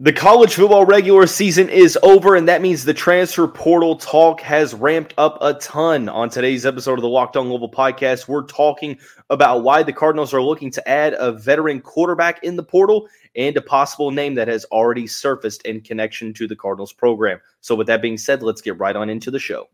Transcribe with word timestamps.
The 0.00 0.12
college 0.12 0.54
football 0.54 0.84
regular 0.84 1.26
season 1.26 1.68
is 1.68 1.98
over, 2.04 2.36
and 2.36 2.46
that 2.46 2.62
means 2.62 2.84
the 2.84 2.94
transfer 2.94 3.48
portal 3.48 3.96
talk 3.96 4.40
has 4.42 4.72
ramped 4.72 5.12
up 5.18 5.38
a 5.40 5.54
ton. 5.54 6.08
On 6.08 6.30
today's 6.30 6.64
episode 6.64 7.00
of 7.00 7.00
the 7.00 7.08
Locked 7.08 7.36
On 7.36 7.48
Louisville 7.48 7.68
podcast, 7.68 8.28
we're 8.28 8.44
talking 8.44 8.96
about 9.28 9.64
why 9.64 9.82
the 9.82 9.92
Cardinals 9.92 10.32
are 10.32 10.40
looking 10.40 10.70
to 10.70 10.88
add 10.88 11.16
a 11.18 11.32
veteran 11.32 11.80
quarterback 11.80 12.44
in 12.44 12.54
the 12.54 12.62
portal 12.62 13.08
and 13.34 13.56
a 13.56 13.60
possible 13.60 14.12
name 14.12 14.36
that 14.36 14.46
has 14.46 14.64
already 14.66 15.08
surfaced 15.08 15.62
in 15.62 15.80
connection 15.80 16.32
to 16.34 16.46
the 16.46 16.54
Cardinals 16.54 16.92
program. 16.92 17.40
So, 17.60 17.74
with 17.74 17.88
that 17.88 18.00
being 18.00 18.18
said, 18.18 18.40
let's 18.40 18.60
get 18.60 18.78
right 18.78 18.94
on 18.94 19.10
into 19.10 19.32
the 19.32 19.40
show. 19.40 19.68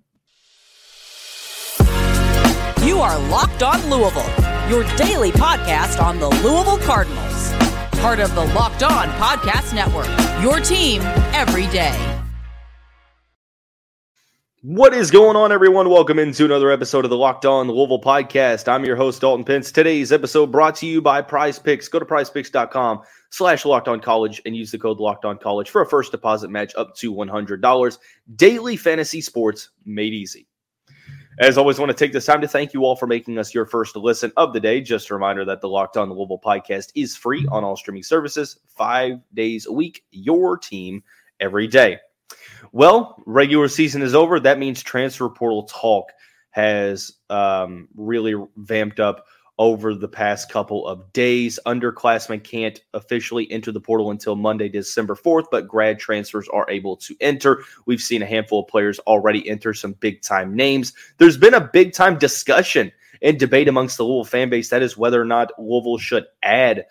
You 2.83 3.01
are 3.01 3.19
Locked 3.29 3.63
On 3.63 3.91
Louisville, 3.91 4.71
your 4.71 4.85
daily 4.97 5.33
podcast 5.33 6.03
on 6.03 6.19
the 6.19 6.31
Louisville 6.31 6.79
Cardinals 6.79 7.34
part 8.05 8.21
of 8.21 8.35
the 8.35 8.45
Locked 8.53 8.83
On 8.83 9.09
Podcast 9.13 9.75
Network. 9.75 10.07
Your 10.43 10.61
team 10.61 11.01
every 11.33 11.67
day. 11.69 12.21
What 14.61 14.93
is 14.93 15.11
going 15.11 15.37
on, 15.37 15.53
everyone? 15.53 15.89
Welcome 15.89 16.19
into 16.19 16.45
another 16.45 16.71
episode 16.71 17.07
of 17.07 17.11
the 17.11 17.17
Locked 17.17 17.47
On 17.47 17.67
Louisville 17.67 18.03
podcast. 18.03 18.69
I'm 18.69 18.85
your 18.85 18.97
host, 18.97 19.23
Dalton 19.23 19.43
Pence. 19.47 19.73
Today's 19.73 20.13
episode 20.13 20.53
brought 20.53 20.75
to 20.77 20.87
you 20.87 21.01
by 21.01 21.23
Prize 21.23 21.59
Picks. 21.59 21.89
Go 21.89 21.99
to 21.99 22.05
prizepicks.com 22.05 23.01
slash 23.31 23.65
locked 23.65 23.89
on 23.89 24.01
college 24.01 24.43
and 24.45 24.55
use 24.55 24.71
the 24.71 24.79
code 24.79 25.01
locked 25.01 25.25
on 25.25 25.39
college 25.39 25.71
for 25.71 25.81
a 25.81 25.87
first 25.87 26.13
deposit 26.13 26.51
match 26.51 26.75
up 26.77 26.95
to 26.97 27.11
$100. 27.11 27.99
Daily 28.37 28.77
fantasy 28.77 29.23
sports 29.23 29.71
made 29.87 30.13
easy. 30.13 30.47
As 31.41 31.59
always, 31.59 31.79
I 31.79 31.83
want 31.83 31.91
to 31.91 32.05
take 32.05 32.13
this 32.13 32.27
time 32.27 32.41
to 32.43 32.49
thank 32.49 32.73
you 32.73 32.85
all 32.85 32.95
for 32.95 33.09
making 33.09 33.39
us 33.39 33.53
your 33.53 33.67
first 33.67 33.97
listen 33.97 34.33
of 34.37 34.53
the 34.53 34.61
day. 34.61 34.81
Just 34.81 35.11
a 35.11 35.15
reminder 35.15 35.45
that 35.45 35.61
the 35.61 35.69
Locked 35.69 35.97
On 35.97 36.09
Louisville 36.09 36.41
podcast 36.45 36.93
is 36.95 37.17
free 37.17 37.45
on 37.51 37.65
all 37.65 37.77
streaming 37.77 38.05
services, 38.05 38.61
five 38.69 39.19
days 39.35 39.67
a 39.67 39.73
week, 39.73 40.05
your 40.13 40.57
team 40.57 41.03
every 41.41 41.67
day. 41.67 41.99
Well, 42.71 43.21
regular 43.27 43.67
season 43.67 44.01
is 44.01 44.15
over. 44.15 44.39
That 44.39 44.61
means 44.61 44.81
transfer 44.81 45.29
portal 45.29 45.65
talk 45.65 46.13
has 46.51 47.15
um, 47.31 47.89
really 47.97 48.35
vamped 48.57 49.01
up 49.01 49.27
over 49.59 49.95
the 49.95 50.09
past 50.09 50.51
couple 50.51 50.87
of 50.87 51.13
days. 51.13 51.59
Underclassmen 51.67 52.43
can't 52.43 52.81
officially 52.93 53.51
enter 53.53 53.71
the 53.71 53.81
portal 53.81 54.11
until 54.11 54.37
Monday, 54.37 54.69
December 54.69 55.15
4th, 55.15 55.47
but 55.51 55.69
grad 55.69 55.99
transfers 55.99 56.49
are 56.49 56.69
able 56.69 56.97
to 56.97 57.15
enter. 57.21 57.63
We've 57.87 58.01
seen 58.01 58.23
a 58.23 58.27
handful 58.27 58.63
of 58.63 58.69
players 58.69 58.99
already 59.01 59.49
enter 59.49 59.73
some 59.73 59.93
big 59.95 60.23
time 60.23 60.55
names. 60.57 60.93
There's 61.19 61.37
been 61.37 61.55
a 61.55 61.69
big 61.73 61.93
time 61.93 62.19
discussion 62.19 62.91
and 63.23 63.39
debate 63.39 63.69
amongst 63.69 63.97
the 63.97 64.05
Louisville 64.05 64.25
fan 64.25 64.51
base 64.51 64.71
that 64.71 64.83
is 64.83 64.97
whether 64.97 65.21
or 65.21 65.27
not 65.27 65.53
Louisville 65.59 65.99
should 65.99 66.27
add 66.43 66.85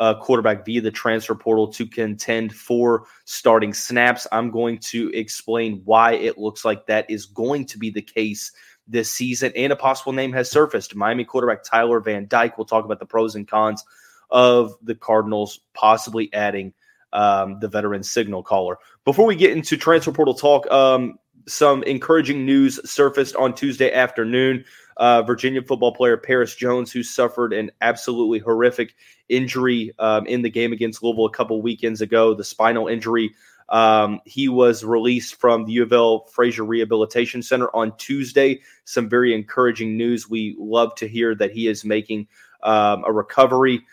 a 0.00 0.14
quarterback 0.14 0.64
via 0.64 0.80
the 0.80 0.90
transfer 0.90 1.34
portal 1.34 1.66
to 1.66 1.86
contend 1.86 2.54
for 2.54 3.04
starting 3.24 3.72
snaps. 3.72 4.26
I'm 4.30 4.50
going 4.50 4.78
to 4.78 5.10
explain 5.12 5.82
why 5.84 6.14
it 6.14 6.38
looks 6.38 6.64
like 6.64 6.86
that 6.86 7.10
is 7.10 7.26
going 7.26 7.66
to 7.66 7.78
be 7.78 7.90
the 7.90 8.02
case 8.02 8.52
this 8.88 9.10
season, 9.10 9.52
and 9.54 9.72
a 9.72 9.76
possible 9.76 10.12
name 10.12 10.32
has 10.32 10.50
surfaced. 10.50 10.94
Miami 10.94 11.24
quarterback 11.24 11.62
Tyler 11.62 12.00
Van 12.00 12.26
Dyke. 12.26 12.56
We'll 12.56 12.64
talk 12.64 12.84
about 12.84 12.98
the 12.98 13.06
pros 13.06 13.34
and 13.34 13.46
cons 13.46 13.84
of 14.30 14.74
the 14.82 14.94
Cardinals 14.94 15.60
possibly 15.74 16.32
adding 16.32 16.72
um, 17.12 17.58
the 17.60 17.68
veteran 17.68 18.02
signal 18.02 18.42
caller. 18.42 18.78
Before 19.04 19.26
we 19.26 19.36
get 19.36 19.52
into 19.52 19.76
transfer 19.76 20.12
portal 20.12 20.34
talk, 20.34 20.70
um, 20.70 21.18
some 21.46 21.82
encouraging 21.84 22.44
news 22.44 22.78
surfaced 22.88 23.34
on 23.36 23.54
Tuesday 23.54 23.92
afternoon. 23.92 24.64
Uh, 24.98 25.22
Virginia 25.22 25.62
football 25.62 25.94
player 25.94 26.16
Perris 26.16 26.56
Jones, 26.56 26.90
who 26.90 27.02
suffered 27.02 27.52
an 27.52 27.70
absolutely 27.80 28.40
horrific 28.40 28.94
injury 29.28 29.92
um, 29.98 30.26
in 30.26 30.42
the 30.42 30.50
game 30.50 30.72
against 30.72 31.02
Louisville 31.02 31.26
a 31.26 31.30
couple 31.30 31.62
weekends 31.62 32.00
ago, 32.00 32.34
the 32.34 32.44
spinal 32.44 32.88
injury 32.88 33.32
um, 33.68 34.20
he 34.24 34.48
was 34.48 34.84
released 34.84 35.34
from 35.36 35.64
the 35.64 35.72
U 35.72 35.82
of 35.82 35.92
L 35.92 36.26
Frazier 36.32 36.64
Rehabilitation 36.64 37.42
Center 37.42 37.68
on 37.74 37.96
Tuesday. 37.98 38.60
Some 38.84 39.08
very 39.08 39.34
encouraging 39.34 39.96
news. 39.96 40.28
We 40.28 40.56
love 40.58 40.94
to 40.96 41.08
hear 41.08 41.34
that 41.34 41.50
he 41.50 41.68
is 41.68 41.84
making 41.84 42.28
um, 42.62 43.04
a 43.06 43.12
recovery. 43.12 43.84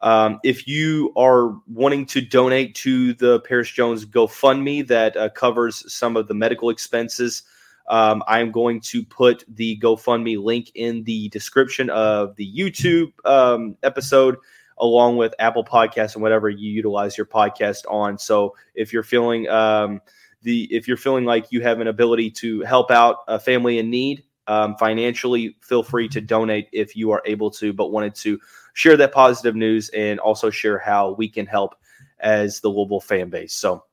Um, 0.00 0.38
if 0.44 0.68
you 0.68 1.12
are 1.16 1.56
wanting 1.66 2.06
to 2.06 2.20
donate 2.20 2.74
to 2.76 3.14
the 3.14 3.40
Perris 3.40 3.72
Jones 3.72 4.04
GoFundMe 4.04 4.86
that 4.86 5.16
uh, 5.16 5.30
covers 5.30 5.90
some 5.92 6.16
of 6.16 6.28
the 6.28 6.34
medical 6.34 6.68
expenses, 6.68 7.42
um, 7.88 8.22
I'm 8.26 8.50
going 8.50 8.80
to 8.82 9.04
put 9.04 9.44
the 9.48 9.78
GoFundMe 9.78 10.42
link 10.42 10.70
in 10.74 11.04
the 11.04 11.28
description 11.30 11.90
of 11.90 12.36
the 12.36 12.50
YouTube 12.54 13.12
um, 13.24 13.76
episode 13.82 14.36
along 14.78 15.16
with 15.16 15.34
Apple 15.38 15.64
Podcasts 15.64 16.14
and 16.14 16.22
whatever 16.22 16.48
you 16.48 16.70
utilize 16.70 17.16
your 17.16 17.26
podcast 17.26 17.84
on. 17.88 18.18
So 18.18 18.56
if 18.74 18.92
you're 18.92 19.02
feeling 19.02 19.48
um, 19.48 20.00
the 20.42 20.64
if 20.74 20.86
you're 20.86 20.96
feeling 20.96 21.24
like 21.24 21.50
you 21.50 21.60
have 21.62 21.80
an 21.80 21.88
ability 21.88 22.30
to 22.30 22.60
help 22.62 22.90
out 22.90 23.18
a 23.28 23.38
family 23.38 23.78
in 23.78 23.90
need 23.90 24.24
um, 24.46 24.76
financially, 24.76 25.56
feel 25.60 25.82
free 25.82 26.08
to 26.08 26.20
donate 26.20 26.68
if 26.72 26.96
you 26.96 27.10
are 27.12 27.22
able 27.24 27.50
to. 27.52 27.72
But 27.72 27.92
wanted 27.92 28.14
to 28.16 28.38
share 28.74 28.96
that 28.96 29.12
positive 29.12 29.56
news 29.56 29.88
and 29.90 30.20
also 30.20 30.50
share 30.50 30.78
how 30.78 31.12
we 31.12 31.28
can 31.28 31.46
help 31.46 31.74
as 32.20 32.60
the 32.60 32.68
Louisville 32.68 33.00
fan 33.00 33.30
base. 33.30 33.54
So. 33.54 33.84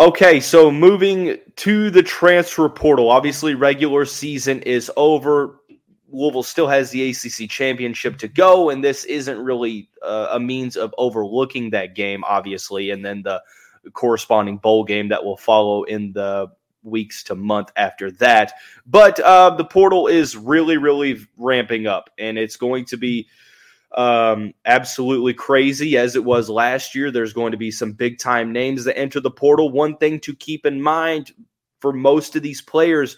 Okay, 0.00 0.40
so 0.40 0.68
moving 0.68 1.38
to 1.56 1.90
the 1.90 2.02
transfer 2.02 2.68
portal. 2.68 3.08
Obviously, 3.08 3.54
regular 3.54 4.04
season 4.04 4.60
is 4.62 4.90
over. 4.96 5.60
Louisville 6.12 6.42
still 6.42 6.68
has 6.68 6.90
the 6.90 7.10
ACC 7.10 7.48
championship 7.48 8.18
to 8.18 8.28
go, 8.28 8.70
and 8.70 8.84
this 8.84 9.04
isn't 9.04 9.38
really 9.38 9.88
uh, 10.02 10.28
a 10.32 10.38
means 10.40 10.76
of 10.76 10.94
overlooking 10.98 11.70
that 11.70 11.94
game, 11.94 12.22
obviously, 12.24 12.90
and 12.90 13.04
then 13.04 13.22
the 13.22 13.42
corresponding 13.94 14.58
bowl 14.58 14.84
game 14.84 15.08
that 15.08 15.24
will 15.24 15.36
follow 15.36 15.84
in 15.84 16.12
the 16.12 16.48
weeks 16.84 17.22
to 17.24 17.34
month 17.34 17.70
after 17.76 18.10
that. 18.10 18.52
But 18.86 19.18
uh, 19.20 19.50
the 19.50 19.64
portal 19.64 20.06
is 20.06 20.36
really, 20.36 20.76
really 20.76 21.18
ramping 21.36 21.86
up, 21.86 22.10
and 22.18 22.36
it's 22.36 22.56
going 22.56 22.84
to 22.86 22.96
be 22.96 23.26
um, 23.96 24.52
absolutely 24.64 25.34
crazy 25.34 25.96
as 25.96 26.14
it 26.14 26.24
was 26.24 26.50
last 26.50 26.94
year. 26.94 27.10
There's 27.10 27.32
going 27.32 27.52
to 27.52 27.58
be 27.58 27.70
some 27.70 27.92
big 27.92 28.18
time 28.18 28.52
names 28.52 28.84
that 28.84 28.98
enter 28.98 29.20
the 29.20 29.30
portal. 29.30 29.70
One 29.70 29.96
thing 29.96 30.20
to 30.20 30.34
keep 30.34 30.66
in 30.66 30.80
mind 30.80 31.32
for 31.80 31.92
most 31.92 32.36
of 32.36 32.42
these 32.42 32.60
players 32.60 33.16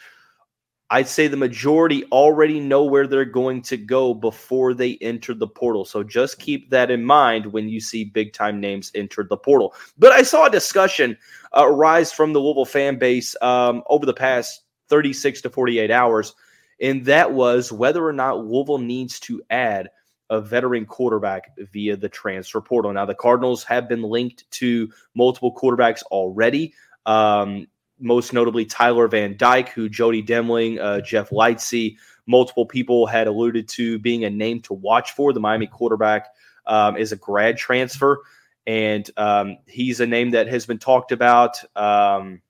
I'd 0.94 1.08
say 1.08 1.26
the 1.26 1.36
majority 1.36 2.04
already 2.12 2.60
know 2.60 2.84
where 2.84 3.08
they're 3.08 3.24
going 3.24 3.62
to 3.62 3.76
go 3.76 4.14
before 4.14 4.74
they 4.74 4.96
enter 5.00 5.34
the 5.34 5.48
portal. 5.48 5.84
So 5.84 6.04
just 6.04 6.38
keep 6.38 6.70
that 6.70 6.88
in 6.88 7.04
mind 7.04 7.46
when 7.46 7.68
you 7.68 7.80
see 7.80 8.04
big 8.04 8.32
time 8.32 8.60
names 8.60 8.92
enter 8.94 9.26
the 9.28 9.36
portal. 9.36 9.74
But 9.98 10.12
I 10.12 10.22
saw 10.22 10.46
a 10.46 10.50
discussion 10.50 11.18
uh, 11.52 11.66
arise 11.66 12.12
from 12.12 12.32
the 12.32 12.38
Louisville 12.38 12.64
fan 12.64 12.96
base 12.96 13.34
um, 13.42 13.82
over 13.90 14.06
the 14.06 14.14
past 14.14 14.62
36 14.88 15.42
to 15.42 15.50
48 15.50 15.90
hours, 15.90 16.32
and 16.80 17.04
that 17.06 17.32
was 17.32 17.72
whether 17.72 18.06
or 18.06 18.12
not 18.12 18.44
Louisville 18.46 18.78
needs 18.78 19.18
to 19.20 19.42
add 19.50 19.90
a 20.30 20.40
veteran 20.40 20.86
quarterback 20.86 21.58
via 21.72 21.96
the 21.96 22.08
transfer 22.08 22.60
portal. 22.60 22.92
Now, 22.92 23.04
the 23.04 23.16
Cardinals 23.16 23.64
have 23.64 23.88
been 23.88 24.02
linked 24.02 24.48
to 24.52 24.88
multiple 25.16 25.52
quarterbacks 25.52 26.04
already. 26.04 26.72
Um, 27.04 27.66
most 27.98 28.32
notably 28.32 28.64
Tyler 28.64 29.08
Van 29.08 29.36
Dyke, 29.36 29.68
who 29.70 29.88
Jody 29.88 30.22
Demling, 30.22 30.80
uh, 30.80 31.00
Jeff 31.00 31.30
Lightsey, 31.30 31.96
multiple 32.26 32.66
people 32.66 33.06
had 33.06 33.26
alluded 33.26 33.68
to 33.68 33.98
being 33.98 34.24
a 34.24 34.30
name 34.30 34.60
to 34.62 34.74
watch 34.74 35.12
for. 35.12 35.32
The 35.32 35.40
Miami 35.40 35.66
quarterback 35.66 36.28
um, 36.66 36.96
is 36.96 37.12
a 37.12 37.16
grad 37.16 37.56
transfer, 37.56 38.22
and 38.66 39.08
um, 39.16 39.58
he's 39.66 40.00
a 40.00 40.06
name 40.06 40.30
that 40.30 40.48
has 40.48 40.66
been 40.66 40.78
talked 40.78 41.12
about. 41.12 41.56
Um, 41.76 42.40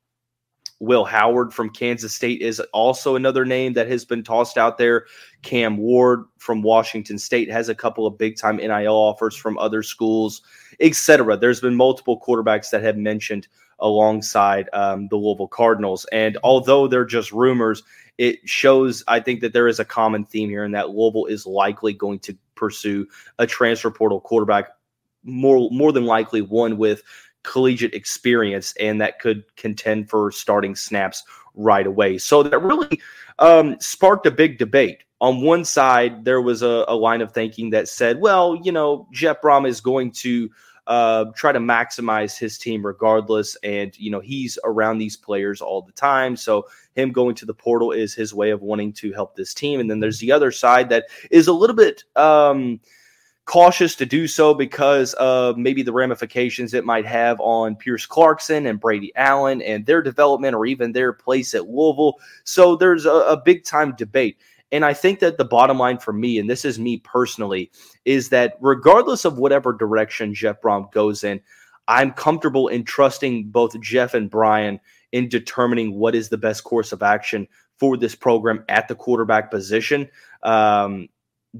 Will 0.80 1.04
Howard 1.04 1.52
from 1.52 1.70
Kansas 1.70 2.14
State 2.14 2.42
is 2.42 2.60
also 2.72 3.16
another 3.16 3.44
name 3.44 3.72
that 3.74 3.88
has 3.88 4.04
been 4.04 4.22
tossed 4.22 4.58
out 4.58 4.76
there. 4.76 5.06
Cam 5.42 5.76
Ward 5.78 6.24
from 6.38 6.62
Washington 6.62 7.18
State 7.18 7.50
has 7.50 7.68
a 7.68 7.74
couple 7.74 8.06
of 8.06 8.18
big 8.18 8.36
time 8.36 8.56
NIL 8.56 8.92
offers 8.92 9.36
from 9.36 9.56
other 9.58 9.82
schools, 9.82 10.42
etc. 10.80 11.36
There's 11.36 11.60
been 11.60 11.76
multiple 11.76 12.20
quarterbacks 12.20 12.70
that 12.70 12.82
have 12.82 12.96
mentioned 12.96 13.48
alongside 13.84 14.68
um, 14.72 15.06
the 15.08 15.16
Louisville 15.16 15.46
Cardinals. 15.46 16.06
And 16.10 16.38
although 16.42 16.88
they're 16.88 17.04
just 17.04 17.30
rumors, 17.30 17.84
it 18.18 18.40
shows, 18.48 19.04
I 19.06 19.20
think, 19.20 19.40
that 19.42 19.52
there 19.52 19.68
is 19.68 19.78
a 19.78 19.84
common 19.84 20.24
theme 20.24 20.48
here, 20.48 20.64
and 20.64 20.74
that 20.74 20.90
Louisville 20.90 21.26
is 21.26 21.46
likely 21.46 21.92
going 21.92 22.18
to 22.20 22.36
pursue 22.56 23.06
a 23.38 23.46
transfer 23.46 23.90
portal 23.90 24.20
quarterback, 24.20 24.70
more 25.22 25.68
more 25.70 25.92
than 25.92 26.06
likely 26.06 26.40
one 26.40 26.78
with 26.78 27.02
collegiate 27.42 27.94
experience, 27.94 28.74
and 28.80 29.00
that 29.00 29.20
could 29.20 29.44
contend 29.56 30.08
for 30.08 30.32
starting 30.32 30.74
snaps 30.74 31.22
right 31.54 31.86
away. 31.86 32.18
So 32.18 32.42
that 32.42 32.58
really 32.58 33.00
um, 33.38 33.76
sparked 33.80 34.26
a 34.26 34.30
big 34.30 34.58
debate. 34.58 35.04
On 35.20 35.42
one 35.42 35.64
side, 35.64 36.24
there 36.24 36.40
was 36.40 36.62
a, 36.62 36.84
a 36.88 36.96
line 36.96 37.20
of 37.20 37.32
thinking 37.32 37.70
that 37.70 37.88
said, 37.88 38.20
well, 38.20 38.56
you 38.62 38.72
know, 38.72 39.08
Jeff 39.12 39.40
Brohm 39.42 39.66
is 39.66 39.80
going 39.80 40.10
to 40.22 40.50
uh, 40.86 41.26
try 41.34 41.52
to 41.52 41.58
maximize 41.58 42.38
his 42.38 42.58
team 42.58 42.84
regardless. 42.84 43.56
And, 43.62 43.98
you 43.98 44.10
know, 44.10 44.20
he's 44.20 44.58
around 44.64 44.98
these 44.98 45.16
players 45.16 45.60
all 45.60 45.82
the 45.82 45.92
time. 45.92 46.36
So 46.36 46.68
him 46.94 47.12
going 47.12 47.34
to 47.36 47.46
the 47.46 47.54
portal 47.54 47.92
is 47.92 48.14
his 48.14 48.34
way 48.34 48.50
of 48.50 48.62
wanting 48.62 48.92
to 48.94 49.12
help 49.12 49.34
this 49.34 49.54
team. 49.54 49.80
And 49.80 49.90
then 49.90 50.00
there's 50.00 50.18
the 50.18 50.32
other 50.32 50.50
side 50.50 50.88
that 50.90 51.06
is 51.30 51.48
a 51.48 51.52
little 51.52 51.76
bit 51.76 52.04
um, 52.16 52.80
cautious 53.46 53.94
to 53.96 54.06
do 54.06 54.26
so 54.26 54.54
because 54.54 55.12
of 55.14 55.56
maybe 55.56 55.82
the 55.82 55.92
ramifications 55.92 56.74
it 56.74 56.84
might 56.84 57.06
have 57.06 57.38
on 57.40 57.76
Pierce 57.76 58.06
Clarkson 58.06 58.66
and 58.66 58.80
Brady 58.80 59.12
Allen 59.16 59.60
and 59.62 59.84
their 59.84 60.02
development 60.02 60.54
or 60.54 60.66
even 60.66 60.92
their 60.92 61.12
place 61.12 61.54
at 61.54 61.68
Louisville. 61.68 62.14
So 62.44 62.76
there's 62.76 63.06
a, 63.06 63.12
a 63.12 63.40
big 63.42 63.64
time 63.64 63.94
debate. 63.96 64.38
And 64.74 64.84
I 64.84 64.92
think 64.92 65.20
that 65.20 65.38
the 65.38 65.44
bottom 65.44 65.78
line 65.78 65.98
for 65.98 66.12
me, 66.12 66.36
and 66.36 66.50
this 66.50 66.64
is 66.64 66.80
me 66.80 66.98
personally, 66.98 67.70
is 68.04 68.30
that 68.30 68.56
regardless 68.60 69.24
of 69.24 69.38
whatever 69.38 69.72
direction 69.72 70.34
Jeff 70.34 70.60
Brohm 70.60 70.90
goes 70.90 71.22
in, 71.22 71.40
I'm 71.86 72.10
comfortable 72.10 72.66
in 72.66 72.82
trusting 72.82 73.50
both 73.50 73.80
Jeff 73.80 74.14
and 74.14 74.28
Brian 74.28 74.80
in 75.12 75.28
determining 75.28 75.94
what 75.94 76.16
is 76.16 76.28
the 76.28 76.38
best 76.38 76.64
course 76.64 76.90
of 76.90 77.04
action 77.04 77.46
for 77.78 77.96
this 77.96 78.16
program 78.16 78.64
at 78.68 78.88
the 78.88 78.96
quarterback 78.96 79.48
position. 79.48 80.10
Um, 80.42 81.08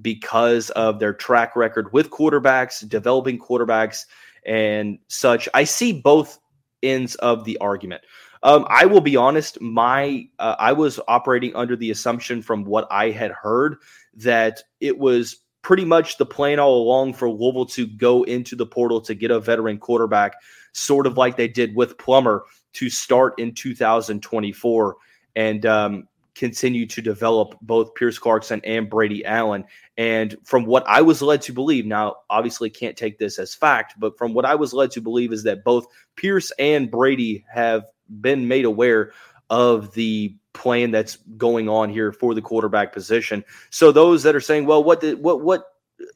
because 0.02 0.70
of 0.70 0.98
their 0.98 1.14
track 1.14 1.54
record 1.54 1.92
with 1.92 2.10
quarterbacks, 2.10 2.86
developing 2.88 3.38
quarterbacks, 3.38 4.06
and 4.44 4.98
such. 5.06 5.48
I 5.54 5.62
see 5.62 5.92
both 5.92 6.40
ends 6.82 7.14
of 7.16 7.44
the 7.44 7.56
argument. 7.58 8.02
Um, 8.44 8.66
I 8.68 8.84
will 8.84 9.00
be 9.00 9.16
honest. 9.16 9.60
My 9.60 10.28
uh, 10.38 10.56
I 10.58 10.72
was 10.72 11.00
operating 11.08 11.56
under 11.56 11.76
the 11.76 11.90
assumption 11.90 12.42
from 12.42 12.64
what 12.64 12.86
I 12.90 13.10
had 13.10 13.32
heard 13.32 13.78
that 14.16 14.62
it 14.80 14.98
was 14.98 15.38
pretty 15.62 15.86
much 15.86 16.18
the 16.18 16.26
plan 16.26 16.60
all 16.60 16.82
along 16.82 17.14
for 17.14 17.28
Louisville 17.28 17.64
to 17.64 17.86
go 17.86 18.22
into 18.24 18.54
the 18.54 18.66
portal 18.66 19.00
to 19.00 19.14
get 19.14 19.30
a 19.30 19.40
veteran 19.40 19.78
quarterback, 19.78 20.34
sort 20.72 21.06
of 21.06 21.16
like 21.16 21.36
they 21.36 21.48
did 21.48 21.74
with 21.74 21.96
Plummer 21.96 22.44
to 22.74 22.90
start 22.90 23.32
in 23.38 23.54
2024. 23.54 24.96
And 25.36 25.66
um, 25.66 26.08
continue 26.34 26.84
to 26.86 27.00
develop 27.00 27.56
both 27.62 27.94
Pierce 27.94 28.18
Clarkson 28.18 28.60
and 28.64 28.90
Brady 28.90 29.24
Allen. 29.24 29.64
And 29.96 30.36
from 30.44 30.64
what 30.64 30.84
I 30.86 31.00
was 31.00 31.22
led 31.22 31.42
to 31.42 31.52
believe, 31.52 31.86
now 31.86 32.16
obviously 32.28 32.70
can't 32.70 32.96
take 32.96 33.18
this 33.18 33.38
as 33.38 33.54
fact, 33.54 33.94
but 33.98 34.18
from 34.18 34.34
what 34.34 34.44
I 34.44 34.54
was 34.54 34.74
led 34.74 34.90
to 34.92 35.00
believe 35.00 35.32
is 35.32 35.44
that 35.44 35.64
both 35.64 35.86
Pierce 36.16 36.50
and 36.58 36.90
Brady 36.90 37.44
have 37.52 37.84
been 38.08 38.48
made 38.48 38.64
aware 38.64 39.12
of 39.50 39.94
the 39.94 40.34
plan 40.52 40.90
that's 40.90 41.16
going 41.36 41.68
on 41.68 41.90
here 41.90 42.12
for 42.12 42.34
the 42.34 42.42
quarterback 42.42 42.92
position. 42.92 43.44
So 43.70 43.92
those 43.92 44.22
that 44.22 44.34
are 44.34 44.40
saying, 44.40 44.66
well, 44.66 44.82
what 44.82 45.00
did 45.00 45.22
what 45.22 45.42
what 45.42 45.64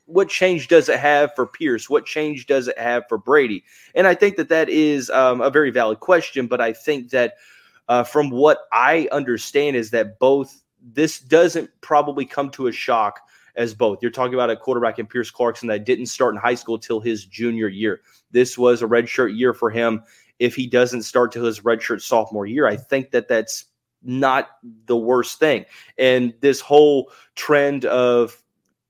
what 0.07 0.29
change 0.29 0.69
does 0.69 0.89
it 0.89 0.99
have 0.99 1.35
for 1.35 1.47
Pierce? 1.47 1.89
What 1.89 2.07
change 2.07 2.47
does 2.47 2.69
it 2.69 2.79
have 2.79 3.05
for 3.09 3.19
Brady? 3.19 3.65
And 3.95 4.07
I 4.07 4.15
think 4.15 4.37
that 4.37 4.49
that 4.49 4.69
is 4.69 5.11
um, 5.11 5.41
a 5.41 5.51
very 5.51 5.71
valid 5.71 6.01
question, 6.01 6.47
but 6.47 6.61
I 6.61 6.73
think 6.73 7.11
that 7.11 7.35
uh, 7.89 8.05
from 8.05 8.31
what 8.31 8.59
I 8.73 9.09
understand, 9.13 9.77
is 9.77 9.91
that 9.91 10.19
both 10.19 10.63
this 10.83 11.21
doesn't 11.21 11.71
probably 11.81 12.25
come 12.25 12.51
to 12.51 12.67
a 12.67 12.73
shock 12.73 13.21
as 13.57 13.75
both. 13.75 13.99
You're 14.01 14.11
talking 14.11 14.35
about 14.35 14.51
a 14.51 14.57
quarterback 14.57 14.99
in 14.99 15.07
Pierce 15.07 15.31
Clarkson 15.31 15.69
that 15.69 15.85
didn't 15.85 16.07
start 16.07 16.35
in 16.35 16.41
high 16.41 16.55
school 16.55 16.79
till 16.79 17.01
his 17.01 17.25
junior 17.25 17.69
year. 17.69 18.01
This 18.31 18.57
was 18.57 18.83
a 18.83 18.87
redshirt 18.87 19.37
year 19.37 19.53
for 19.53 19.71
him. 19.71 20.03
If 20.39 20.55
he 20.55 20.67
doesn't 20.67 21.03
start 21.03 21.33
till 21.33 21.45
his 21.45 21.61
redshirt 21.61 22.03
sophomore 22.03 22.47
year, 22.47 22.67
I 22.67 22.77
think 22.77 23.11
that 23.11 23.29
that's 23.29 23.67
not 24.03 24.51
the 24.87 24.97
worst 24.97 25.39
thing. 25.39 25.65
And 25.99 26.33
this 26.41 26.61
whole 26.61 27.11
trend 27.35 27.85
of 27.85 28.41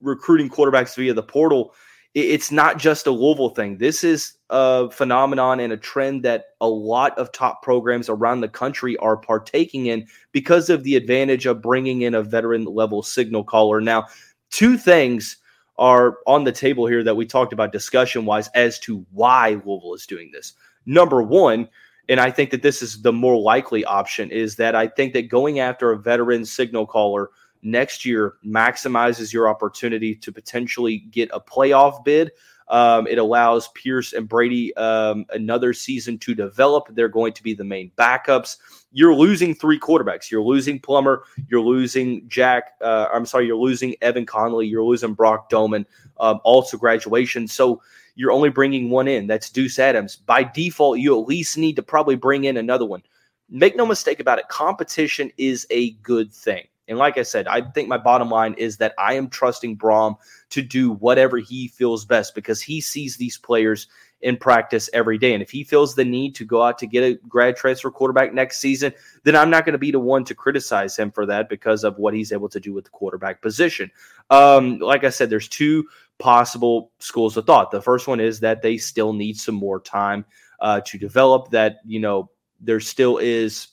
recruiting 0.01 0.49
quarterbacks 0.49 0.95
via 0.95 1.13
the 1.13 1.23
portal 1.23 1.73
it's 2.15 2.51
not 2.51 2.79
just 2.79 3.05
a 3.05 3.11
Louisville 3.11 3.49
thing. 3.49 3.77
This 3.77 4.03
is 4.03 4.33
a 4.49 4.89
phenomenon 4.89 5.59
and 5.59 5.71
a 5.71 5.77
trend 5.77 6.23
that 6.23 6.45
a 6.59 6.67
lot 6.67 7.17
of 7.19 7.31
top 7.31 7.61
programs 7.61 8.09
around 8.09 8.41
the 8.41 8.47
country 8.47 8.97
are 8.97 9.15
partaking 9.15 9.85
in 9.85 10.07
because 10.31 10.69
of 10.69 10.83
the 10.83 10.95
advantage 10.95 11.45
of 11.45 11.61
bringing 11.61 12.01
in 12.01 12.15
a 12.15 12.23
veteran 12.23 12.65
level 12.65 13.03
signal 13.03 13.43
caller. 13.43 13.79
Now, 13.79 14.07
two 14.49 14.75
things 14.77 15.37
are 15.77 16.17
on 16.25 16.45
the 16.45 16.51
table 16.51 16.87
here 16.87 17.03
that 17.03 17.15
we 17.15 17.25
talked 17.25 17.53
about 17.53 17.71
discussion 17.71 18.25
wise 18.25 18.49
as 18.55 18.79
to 18.79 19.05
why 19.11 19.61
Louisville 19.63 19.93
is 19.93 20.07
doing 20.07 20.31
this. 20.33 20.53
Number 20.89 21.21
one, 21.21 21.69
and 22.09 22.19
I 22.19 22.31
think 22.31 22.49
that 22.49 22.63
this 22.63 22.81
is 22.81 23.03
the 23.03 23.13
more 23.13 23.39
likely 23.39 23.85
option, 23.85 24.31
is 24.31 24.55
that 24.55 24.73
I 24.73 24.87
think 24.87 25.13
that 25.13 25.29
going 25.29 25.59
after 25.59 25.91
a 25.91 25.99
veteran 25.99 26.43
signal 26.45 26.87
caller 26.87 27.29
next 27.61 28.05
year 28.05 28.33
maximizes 28.43 29.31
your 29.31 29.47
opportunity 29.47 30.15
to 30.15 30.31
potentially 30.31 30.97
get 31.11 31.29
a 31.31 31.39
playoff 31.39 32.03
bid. 32.03 32.31
Um, 32.69 33.05
it 33.05 33.19
allows 33.19 33.67
Pierce 33.69 34.13
and 34.13 34.27
Brady 34.27 34.75
um, 34.77 35.25
another 35.31 35.73
season 35.73 36.17
to 36.19 36.33
develop. 36.33 36.87
They're 36.89 37.07
going 37.07 37.33
to 37.33 37.43
be 37.43 37.53
the 37.53 37.63
main 37.63 37.91
backups. 37.95 38.57
You're 38.91 39.13
losing 39.13 39.53
three 39.53 39.79
quarterbacks. 39.79 40.31
You're 40.31 40.41
losing 40.41 40.79
Plummer. 40.79 41.23
You're 41.49 41.61
losing 41.61 42.27
Jack. 42.27 42.73
Uh, 42.81 43.07
I'm 43.13 43.27
sorry. 43.27 43.45
You're 43.45 43.57
losing 43.57 43.95
Evan 44.01 44.25
Conley. 44.25 44.65
You're 44.65 44.83
losing 44.83 45.13
Brock 45.13 45.51
Domann. 45.51 45.85
Um, 46.19 46.39
also 46.43 46.77
graduation. 46.77 47.47
So 47.47 47.79
you're 48.19 48.33
only 48.33 48.49
bringing 48.49 48.89
one 48.89 49.07
in. 49.07 49.27
That's 49.27 49.49
Deuce 49.49 49.79
Adams. 49.79 50.17
By 50.17 50.43
default, 50.43 50.99
you 50.99 51.17
at 51.17 51.25
least 51.25 51.57
need 51.57 51.77
to 51.77 51.81
probably 51.81 52.17
bring 52.17 52.43
in 52.43 52.57
another 52.57 52.83
one. 52.83 53.01
Make 53.49 53.77
no 53.77 53.85
mistake 53.85 54.19
about 54.19 54.39
it. 54.39 54.49
Competition 54.49 55.31
is 55.37 55.65
a 55.69 55.91
good 55.91 56.33
thing. 56.33 56.67
And 56.89 56.97
like 56.97 57.17
I 57.17 57.23
said, 57.23 57.47
I 57.47 57.61
think 57.61 57.87
my 57.87 57.97
bottom 57.97 58.29
line 58.29 58.55
is 58.55 58.75
that 58.75 58.93
I 58.97 59.13
am 59.13 59.29
trusting 59.29 59.77
Brohm 59.77 60.17
to 60.49 60.61
do 60.61 60.91
whatever 60.91 61.37
he 61.37 61.69
feels 61.69 62.03
best 62.03 62.35
because 62.35 62.61
he 62.61 62.81
sees 62.81 63.15
these 63.15 63.37
players 63.37 63.87
in 64.21 64.35
practice 64.35 64.89
every 64.93 65.17
day. 65.17 65.33
And 65.33 65.41
if 65.41 65.49
he 65.49 65.63
feels 65.63 65.95
the 65.95 66.03
need 66.03 66.35
to 66.35 66.45
go 66.45 66.61
out 66.61 66.77
to 66.79 66.87
get 66.87 67.03
a 67.03 67.15
grad 67.27 67.55
transfer 67.55 67.89
quarterback 67.89 68.33
next 68.33 68.59
season, 68.59 68.93
then 69.23 69.35
I'm 69.35 69.49
not 69.49 69.65
going 69.65 69.73
to 69.73 69.79
be 69.79 69.91
the 69.91 69.99
one 69.99 70.25
to 70.25 70.35
criticize 70.35 70.97
him 70.97 71.11
for 71.11 71.25
that 71.25 71.47
because 71.47 71.83
of 71.83 71.97
what 71.97 72.13
he's 72.13 72.31
able 72.31 72.49
to 72.49 72.59
do 72.59 72.73
with 72.73 72.83
the 72.83 72.89
quarterback 72.89 73.41
position. 73.41 73.89
Um, 74.29 74.79
like 74.79 75.03
I 75.03 75.09
said, 75.09 75.29
there's 75.29 75.47
two 75.47 75.87
possible 76.17 76.91
schools 76.99 77.37
of 77.37 77.45
thought. 77.45 77.71
The 77.71 77.81
first 77.81 78.07
one 78.07 78.19
is 78.19 78.41
that 78.41 78.61
they 78.61 78.77
still 78.77 79.13
need 79.13 79.37
some 79.37 79.55
more 79.55 79.79
time 79.79 80.25
uh, 80.59 80.81
to 80.81 80.97
develop, 80.97 81.51
that, 81.51 81.77
you 81.85 82.01
know, 82.01 82.29
there 82.59 82.81
still 82.81 83.19
is 83.19 83.69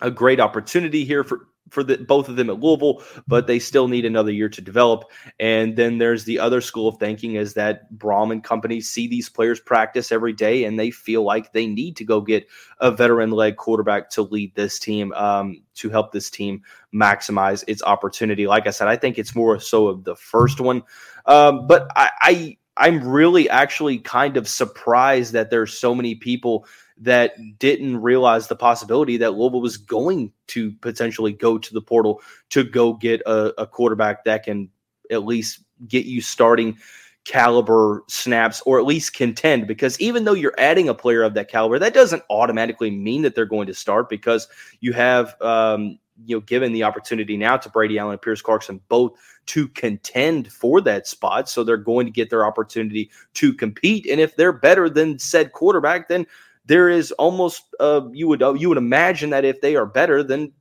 a 0.00 0.10
great 0.10 0.38
opportunity 0.38 1.04
here 1.04 1.24
for 1.24 1.48
for 1.70 1.82
the, 1.82 1.98
both 1.98 2.28
of 2.28 2.36
them 2.36 2.50
at 2.50 2.60
Louisville, 2.60 3.02
but 3.26 3.46
they 3.46 3.58
still 3.58 3.88
need 3.88 4.04
another 4.04 4.30
year 4.30 4.48
to 4.48 4.60
develop. 4.60 5.10
And 5.40 5.76
then 5.76 5.98
there's 5.98 6.24
the 6.24 6.38
other 6.38 6.60
school 6.60 6.88
of 6.88 6.98
thinking 6.98 7.34
is 7.34 7.54
that 7.54 7.92
Brohm 7.92 8.32
and 8.32 8.44
company 8.44 8.80
see 8.80 9.08
these 9.08 9.28
players 9.28 9.60
practice 9.60 10.12
every 10.12 10.32
day 10.32 10.64
and 10.64 10.78
they 10.78 10.90
feel 10.90 11.22
like 11.22 11.52
they 11.52 11.66
need 11.66 11.96
to 11.96 12.04
go 12.04 12.20
get 12.20 12.46
a 12.80 12.90
veteran 12.90 13.30
led 13.30 13.56
quarterback 13.56 14.10
to 14.10 14.22
lead 14.22 14.54
this 14.54 14.78
team, 14.78 15.12
um, 15.14 15.62
to 15.74 15.90
help 15.90 16.12
this 16.12 16.30
team 16.30 16.62
maximize 16.94 17.64
its 17.66 17.82
opportunity. 17.82 18.46
Like 18.46 18.66
I 18.66 18.70
said, 18.70 18.88
I 18.88 18.96
think 18.96 19.18
it's 19.18 19.34
more 19.34 19.58
so 19.58 19.88
of 19.88 20.04
the 20.04 20.16
first 20.16 20.60
one. 20.60 20.82
Um, 21.26 21.66
but 21.66 21.90
I, 21.96 22.10
I 22.20 22.56
I'm 22.76 23.06
really 23.06 23.48
actually 23.48 23.98
kind 23.98 24.36
of 24.36 24.48
surprised 24.48 25.32
that 25.32 25.50
there's 25.50 25.78
so 25.78 25.94
many 25.94 26.16
people 26.16 26.66
that 26.98 27.34
didn't 27.58 28.00
realize 28.00 28.46
the 28.46 28.56
possibility 28.56 29.16
that 29.16 29.34
Louisville 29.34 29.60
was 29.60 29.76
going 29.76 30.32
to 30.48 30.72
potentially 30.80 31.32
go 31.32 31.58
to 31.58 31.74
the 31.74 31.80
portal 31.80 32.22
to 32.50 32.62
go 32.62 32.92
get 32.92 33.20
a, 33.22 33.62
a 33.62 33.66
quarterback 33.66 34.24
that 34.24 34.44
can 34.44 34.70
at 35.10 35.24
least 35.24 35.64
get 35.88 36.06
you 36.06 36.20
starting 36.20 36.76
caliber 37.24 38.04
snaps 38.08 38.62
or 38.66 38.78
at 38.78 38.84
least 38.84 39.14
contend. 39.14 39.66
Because 39.66 39.98
even 39.98 40.24
though 40.24 40.34
you're 40.34 40.54
adding 40.58 40.88
a 40.88 40.94
player 40.94 41.22
of 41.22 41.34
that 41.34 41.48
caliber 41.48 41.78
that 41.78 41.94
doesn't 41.94 42.22
automatically 42.30 42.90
mean 42.90 43.22
that 43.22 43.34
they're 43.34 43.46
going 43.46 43.66
to 43.66 43.74
start 43.74 44.08
because 44.08 44.46
you 44.80 44.92
have 44.92 45.40
um, 45.40 45.98
you 46.24 46.36
know 46.36 46.40
given 46.40 46.72
the 46.72 46.84
opportunity 46.84 47.36
now 47.36 47.56
to 47.56 47.68
Brady 47.68 47.98
Allen 47.98 48.12
and 48.12 48.22
Pierce 48.22 48.42
Clarkson 48.42 48.80
both 48.88 49.18
to 49.46 49.68
contend 49.68 50.52
for 50.52 50.80
that 50.82 51.06
spot. 51.06 51.48
So 51.48 51.64
they're 51.64 51.76
going 51.76 52.06
to 52.06 52.12
get 52.12 52.30
their 52.30 52.46
opportunity 52.46 53.10
to 53.34 53.52
compete. 53.52 54.06
And 54.06 54.20
if 54.20 54.36
they're 54.36 54.52
better 54.52 54.88
than 54.88 55.18
said 55.18 55.52
quarterback 55.52 56.08
then 56.08 56.26
there 56.66 56.88
is 56.88 57.12
almost 57.12 57.62
uh, 57.80 58.02
you 58.12 58.28
would 58.28 58.42
uh, 58.42 58.54
you 58.54 58.68
would 58.68 58.78
imagine 58.78 59.30
that 59.30 59.44
if 59.44 59.60
they 59.60 59.76
are 59.76 59.86
better, 59.86 60.22
then 60.22 60.52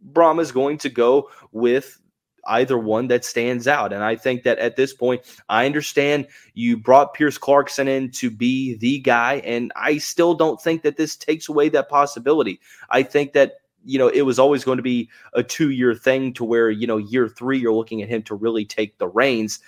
Brahma 0.00 0.42
is 0.42 0.52
going 0.52 0.78
to 0.78 0.88
go 0.88 1.28
with 1.52 2.00
either 2.46 2.78
one 2.78 3.08
that 3.08 3.24
stands 3.24 3.68
out. 3.68 3.92
And 3.92 4.02
I 4.02 4.16
think 4.16 4.44
that 4.44 4.58
at 4.58 4.76
this 4.76 4.94
point, 4.94 5.22
I 5.48 5.66
understand 5.66 6.26
you 6.54 6.76
brought 6.76 7.14
Pierce 7.14 7.38
Clarkson 7.38 7.88
in 7.88 8.10
to 8.12 8.30
be 8.30 8.76
the 8.76 8.98
guy, 9.00 9.34
and 9.44 9.72
I 9.76 9.98
still 9.98 10.34
don't 10.34 10.60
think 10.60 10.82
that 10.82 10.96
this 10.96 11.16
takes 11.16 11.48
away 11.48 11.68
that 11.70 11.88
possibility. 11.88 12.60
I 12.88 13.02
think 13.02 13.32
that 13.34 13.54
you 13.84 13.98
know 13.98 14.08
it 14.08 14.22
was 14.22 14.38
always 14.38 14.64
going 14.64 14.78
to 14.78 14.82
be 14.82 15.08
a 15.34 15.42
two 15.42 15.70
year 15.70 15.94
thing 15.94 16.32
to 16.34 16.44
where 16.44 16.70
you 16.70 16.86
know 16.86 16.98
year 16.98 17.28
three 17.28 17.58
you're 17.58 17.72
looking 17.72 18.02
at 18.02 18.08
him 18.08 18.22
to 18.24 18.34
really 18.34 18.64
take 18.64 18.98
the 18.98 19.08
reins. 19.08 19.60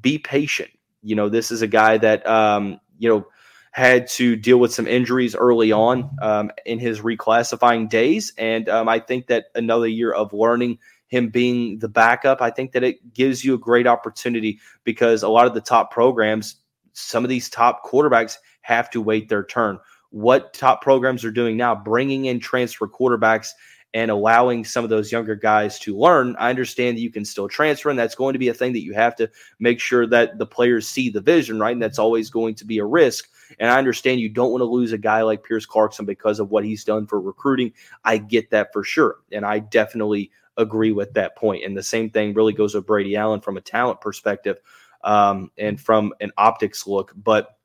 Be 0.00 0.18
patient. 0.18 0.70
You 1.02 1.14
know 1.14 1.28
this 1.28 1.50
is 1.50 1.62
a 1.62 1.68
guy 1.68 1.98
that 1.98 2.26
um, 2.26 2.80
you 2.98 3.08
know 3.08 3.26
had 3.72 4.08
to 4.08 4.36
deal 4.36 4.58
with 4.58 4.72
some 4.72 4.86
injuries 4.86 5.34
early 5.34 5.72
on 5.72 6.10
um, 6.20 6.50
in 6.66 6.78
his 6.78 7.00
reclassifying 7.00 7.88
days. 7.88 8.32
And 8.38 8.68
um, 8.68 8.88
I 8.88 8.98
think 8.98 9.26
that 9.28 9.46
another 9.54 9.86
year 9.86 10.12
of 10.12 10.32
learning 10.32 10.78
him 11.08 11.28
being 11.28 11.78
the 11.78 11.88
backup, 11.88 12.42
I 12.42 12.50
think 12.50 12.72
that 12.72 12.82
it 12.82 13.14
gives 13.14 13.44
you 13.44 13.54
a 13.54 13.58
great 13.58 13.86
opportunity 13.86 14.60
because 14.84 15.22
a 15.22 15.28
lot 15.28 15.46
of 15.46 15.54
the 15.54 15.60
top 15.60 15.90
programs, 15.90 16.56
some 16.92 17.24
of 17.24 17.30
these 17.30 17.48
top 17.48 17.84
quarterbacks 17.84 18.36
have 18.62 18.90
to 18.90 19.00
wait 19.00 19.28
their 19.28 19.44
turn. 19.44 19.78
What 20.10 20.54
top 20.54 20.82
programs 20.82 21.24
are 21.24 21.30
doing 21.30 21.56
now, 21.56 21.74
bringing 21.74 22.26
in 22.26 22.40
transfer 22.40 22.86
quarterbacks 22.86 23.50
and 23.94 24.10
allowing 24.10 24.64
some 24.64 24.84
of 24.84 24.90
those 24.90 25.10
younger 25.10 25.34
guys 25.34 25.78
to 25.80 25.96
learn. 25.96 26.36
I 26.38 26.50
understand 26.50 26.96
that 26.96 27.02
you 27.02 27.10
can 27.10 27.24
still 27.24 27.48
transfer, 27.48 27.90
and 27.90 27.98
that's 27.98 28.14
going 28.14 28.34
to 28.34 28.38
be 28.38 28.48
a 28.48 28.54
thing 28.54 28.72
that 28.74 28.84
you 28.84 28.92
have 28.94 29.16
to 29.16 29.30
make 29.58 29.80
sure 29.80 30.06
that 30.08 30.38
the 30.38 30.46
players 30.46 30.88
see 30.88 31.10
the 31.10 31.20
vision, 31.20 31.58
right? 31.58 31.72
And 31.72 31.82
that's 31.82 31.98
always 31.98 32.30
going 32.30 32.54
to 32.56 32.64
be 32.64 32.78
a 32.78 32.84
risk. 32.84 33.28
And 33.58 33.70
I 33.70 33.78
understand 33.78 34.20
you 34.20 34.28
don't 34.28 34.50
want 34.50 34.60
to 34.60 34.66
lose 34.66 34.92
a 34.92 34.98
guy 34.98 35.22
like 35.22 35.44
Pierce 35.44 35.64
Clarkson 35.64 36.04
because 36.04 36.38
of 36.38 36.50
what 36.50 36.64
he's 36.64 36.84
done 36.84 37.06
for 37.06 37.20
recruiting. 37.20 37.72
I 38.04 38.18
get 38.18 38.50
that 38.50 38.72
for 38.72 38.84
sure. 38.84 39.16
And 39.32 39.44
I 39.44 39.60
definitely 39.60 40.30
agree 40.58 40.92
with 40.92 41.14
that 41.14 41.36
point. 41.36 41.64
And 41.64 41.76
the 41.76 41.82
same 41.82 42.10
thing 42.10 42.34
really 42.34 42.52
goes 42.52 42.74
with 42.74 42.86
Brady 42.86 43.16
Allen 43.16 43.40
from 43.40 43.56
a 43.56 43.62
talent 43.62 44.00
perspective 44.00 44.60
um, 45.04 45.50
and 45.56 45.80
from 45.80 46.12
an 46.20 46.32
optics 46.36 46.86
look. 46.86 47.12
But 47.16 47.56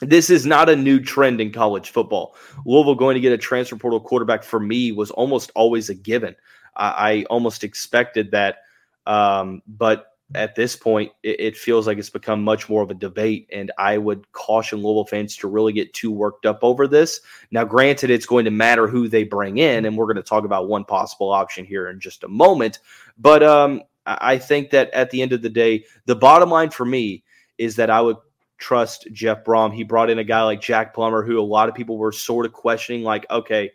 this 0.00 0.30
is 0.30 0.46
not 0.46 0.68
a 0.68 0.76
new 0.76 1.00
trend 1.00 1.40
in 1.40 1.52
college 1.52 1.90
football. 1.90 2.36
Louisville 2.64 2.94
going 2.94 3.14
to 3.14 3.20
get 3.20 3.32
a 3.32 3.38
transfer 3.38 3.76
portal 3.76 4.00
quarterback 4.00 4.42
for 4.42 4.60
me 4.60 4.92
was 4.92 5.10
almost 5.10 5.50
always 5.54 5.88
a 5.90 5.94
given. 5.94 6.34
I, 6.76 6.88
I 6.88 7.24
almost 7.24 7.64
expected 7.64 8.30
that. 8.32 8.58
Um, 9.06 9.62
but 9.66 10.12
at 10.34 10.54
this 10.54 10.74
point, 10.74 11.12
it, 11.22 11.38
it, 11.38 11.56
feels 11.56 11.86
like 11.86 11.98
it's 11.98 12.10
become 12.10 12.42
much 12.42 12.68
more 12.68 12.82
of 12.82 12.90
a 12.90 12.94
debate. 12.94 13.48
And 13.52 13.70
I 13.78 13.98
would 13.98 14.30
caution 14.32 14.78
Louisville 14.78 15.04
fans 15.04 15.36
to 15.36 15.48
really 15.48 15.72
get 15.72 15.92
too 15.92 16.10
worked 16.10 16.46
up 16.46 16.60
over 16.62 16.88
this. 16.88 17.20
Now, 17.50 17.64
granted, 17.64 18.10
it's 18.10 18.26
going 18.26 18.46
to 18.46 18.50
matter 18.50 18.88
who 18.88 19.06
they 19.06 19.24
bring 19.24 19.58
in. 19.58 19.84
And 19.84 19.96
we're 19.96 20.06
going 20.06 20.16
to 20.16 20.22
talk 20.22 20.44
about 20.44 20.68
one 20.68 20.84
possible 20.84 21.30
option 21.30 21.64
here 21.64 21.90
in 21.90 22.00
just 22.00 22.24
a 22.24 22.28
moment. 22.28 22.78
But 23.18 23.42
um, 23.42 23.82
I 24.06 24.38
think 24.38 24.70
that 24.70 24.90
at 24.92 25.10
the 25.10 25.22
end 25.22 25.32
of 25.32 25.42
the 25.42 25.50
day, 25.50 25.84
the 26.06 26.16
bottom 26.16 26.50
line 26.50 26.70
for 26.70 26.86
me 26.86 27.22
is 27.58 27.76
that 27.76 27.90
I 27.90 28.00
would 28.00 28.16
trust 28.64 29.06
Jeff 29.12 29.44
Brohm. 29.44 29.74
He 29.74 29.84
brought 29.84 30.08
in 30.08 30.18
a 30.18 30.24
guy 30.24 30.42
like 30.42 30.62
Jack 30.62 30.94
Plummer, 30.94 31.22
who 31.22 31.38
a 31.38 31.42
lot 31.42 31.68
of 31.68 31.74
people 31.74 31.98
were 31.98 32.12
sort 32.12 32.46
of 32.46 32.54
questioning, 32.54 33.02
like, 33.02 33.26
okay, 33.30 33.70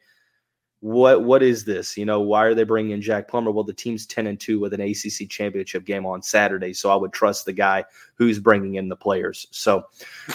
what 0.80 1.24
what 1.24 1.44
is 1.44 1.64
this? 1.64 1.96
You 1.96 2.06
know, 2.06 2.22
why 2.22 2.46
are 2.46 2.56
they 2.56 2.64
bringing 2.64 2.94
in 2.94 3.02
Jack 3.02 3.28
Plummer? 3.28 3.52
Well, 3.52 3.64
the 3.64 3.72
team's 3.72 4.08
ten 4.08 4.26
and 4.26 4.40
two 4.40 4.60
with 4.60 4.74
an 4.74 4.82
ACC 4.82 5.30
championship 5.30 5.86
game 5.86 6.08
on 6.08 6.24
Saturday, 6.24 6.74
so 6.74 6.90
I 6.90 6.96
would 6.96 7.14
trust 7.14 7.46
the 7.46 7.54
guy 7.54 7.84
who's 8.16 8.40
bringing 8.40 8.76
in 8.76 8.90
the 8.90 8.96
players. 8.96 9.46
So, 9.52 9.84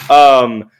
um, 0.09 0.71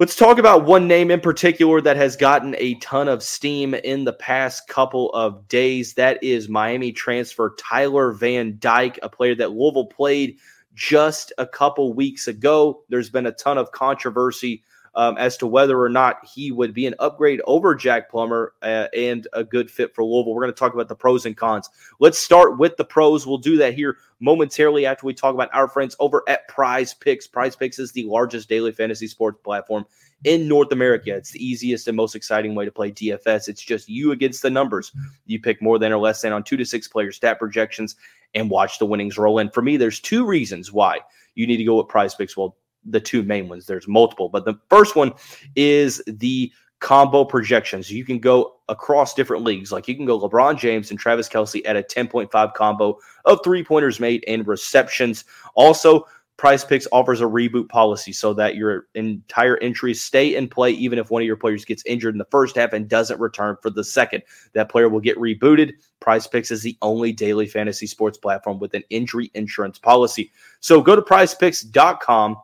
let's 0.00 0.16
talk 0.16 0.38
about 0.38 0.64
one 0.64 0.88
name 0.88 1.12
in 1.12 1.20
particular 1.20 1.80
that 1.80 1.96
has 1.96 2.16
gotten 2.16 2.56
a 2.58 2.74
ton 2.76 3.06
of 3.06 3.22
steam 3.22 3.74
in 3.74 4.02
the 4.02 4.14
past 4.14 4.66
couple 4.66 5.10
of 5.10 5.46
days. 5.46 5.94
That 5.94 6.20
is 6.24 6.48
Miami 6.48 6.90
transfer 6.90 7.54
Tyler 7.56 8.10
Van 8.10 8.56
Dyke, 8.58 8.98
a 9.00 9.08
player 9.08 9.36
that 9.36 9.52
Louisville 9.52 9.86
played 9.86 10.38
just 10.74 11.32
a 11.38 11.46
couple 11.46 11.92
weeks 11.92 12.28
ago. 12.28 12.82
There's 12.88 13.10
been 13.10 13.26
a 13.26 13.32
ton 13.32 13.58
of 13.58 13.72
controversy 13.72 14.62
um, 14.94 15.16
as 15.16 15.36
to 15.38 15.46
whether 15.46 15.80
or 15.80 15.88
not 15.88 16.18
he 16.26 16.52
would 16.52 16.74
be 16.74 16.86
an 16.86 16.94
upgrade 16.98 17.40
over 17.46 17.74
Jack 17.74 18.10
Plummer 18.10 18.52
uh, 18.62 18.88
and 18.94 19.26
a 19.32 19.42
good 19.42 19.70
fit 19.70 19.94
for 19.94 20.04
Louisville. 20.04 20.34
We're 20.34 20.42
going 20.42 20.52
to 20.52 20.58
talk 20.58 20.74
about 20.74 20.88
the 20.88 20.94
pros 20.94 21.24
and 21.24 21.36
cons. 21.36 21.70
Let's 21.98 22.18
start 22.18 22.58
with 22.58 22.76
the 22.76 22.84
pros. 22.84 23.26
We'll 23.26 23.38
do 23.38 23.56
that 23.58 23.74
here 23.74 23.96
momentarily 24.20 24.86
after 24.86 25.06
we 25.06 25.14
talk 25.14 25.34
about 25.34 25.50
our 25.54 25.68
friends 25.68 25.96
over 25.98 26.22
at 26.28 26.46
Prize 26.48 26.94
Picks. 26.94 27.26
Prize 27.26 27.56
Picks 27.56 27.78
is 27.78 27.92
the 27.92 28.04
largest 28.04 28.48
daily 28.48 28.72
fantasy 28.72 29.06
sports 29.06 29.38
platform 29.42 29.86
in 30.24 30.46
North 30.46 30.70
America. 30.72 31.14
It's 31.14 31.32
the 31.32 31.44
easiest 31.44 31.88
and 31.88 31.96
most 31.96 32.14
exciting 32.14 32.54
way 32.54 32.64
to 32.64 32.70
play 32.70 32.92
DFS. 32.92 33.48
It's 33.48 33.62
just 33.62 33.88
you 33.88 34.12
against 34.12 34.42
the 34.42 34.50
numbers. 34.50 34.92
You 35.26 35.40
pick 35.40 35.60
more 35.62 35.78
than 35.78 35.92
or 35.92 35.98
less 35.98 36.22
than 36.22 36.32
on 36.32 36.44
two 36.44 36.56
to 36.58 36.64
six 36.64 36.86
player 36.86 37.10
stat 37.12 37.38
projections 37.38 37.96
and 38.34 38.50
watch 38.50 38.78
the 38.78 38.86
winnings 38.86 39.18
roll 39.18 39.38
in. 39.38 39.50
For 39.50 39.62
me, 39.62 39.76
there's 39.76 40.00
two 40.00 40.24
reasons 40.24 40.72
why 40.72 40.98
you 41.34 41.46
need 41.46 41.58
to 41.58 41.64
go 41.64 41.76
with 41.76 41.88
Prize 41.88 42.14
Picks. 42.14 42.36
Well, 42.36 42.56
the 42.84 43.00
two 43.00 43.22
main 43.22 43.48
ones. 43.48 43.66
There's 43.66 43.86
multiple, 43.86 44.28
but 44.28 44.44
the 44.44 44.58
first 44.68 44.96
one 44.96 45.12
is 45.54 46.02
the 46.06 46.52
combo 46.80 47.24
projections. 47.24 47.90
You 47.90 48.04
can 48.04 48.18
go 48.18 48.56
across 48.68 49.14
different 49.14 49.44
leagues. 49.44 49.70
Like 49.70 49.86
you 49.86 49.94
can 49.94 50.04
go 50.04 50.18
LeBron 50.18 50.58
James 50.58 50.90
and 50.90 50.98
Travis 50.98 51.28
Kelce 51.28 51.62
at 51.64 51.76
a 51.76 51.82
10.5 51.82 52.54
combo 52.54 52.98
of 53.24 53.38
three 53.44 53.62
pointers 53.62 54.00
made 54.00 54.24
and 54.26 54.46
receptions. 54.46 55.24
Also, 55.54 56.06
Prize 56.36 56.64
Picks 56.64 56.88
offers 56.90 57.20
a 57.20 57.24
reboot 57.24 57.68
policy 57.68 58.12
so 58.12 58.34
that 58.34 58.56
your 58.56 58.86
entire 58.94 59.58
entries 59.58 60.02
stay 60.02 60.34
in 60.34 60.48
play 60.48 60.70
even 60.70 60.98
if 60.98 61.10
one 61.10 61.22
of 61.22 61.26
your 61.26 61.36
players 61.36 61.64
gets 61.64 61.84
injured 61.86 62.14
in 62.14 62.18
the 62.18 62.26
first 62.30 62.56
half 62.56 62.72
and 62.72 62.88
doesn't 62.88 63.20
return 63.20 63.56
for 63.62 63.70
the 63.70 63.84
second. 63.84 64.22
That 64.54 64.68
player 64.68 64.88
will 64.88 65.00
get 65.00 65.18
rebooted. 65.18 65.72
Prize 66.00 66.26
Picks 66.26 66.50
is 66.50 66.62
the 66.62 66.76
only 66.82 67.12
daily 67.12 67.46
fantasy 67.46 67.86
sports 67.86 68.18
platform 68.18 68.58
with 68.58 68.74
an 68.74 68.82
injury 68.90 69.30
insurance 69.34 69.78
policy. 69.78 70.32
So 70.60 70.80
go 70.80 70.96
to 70.96 71.02
prizepicks.com 71.02 72.36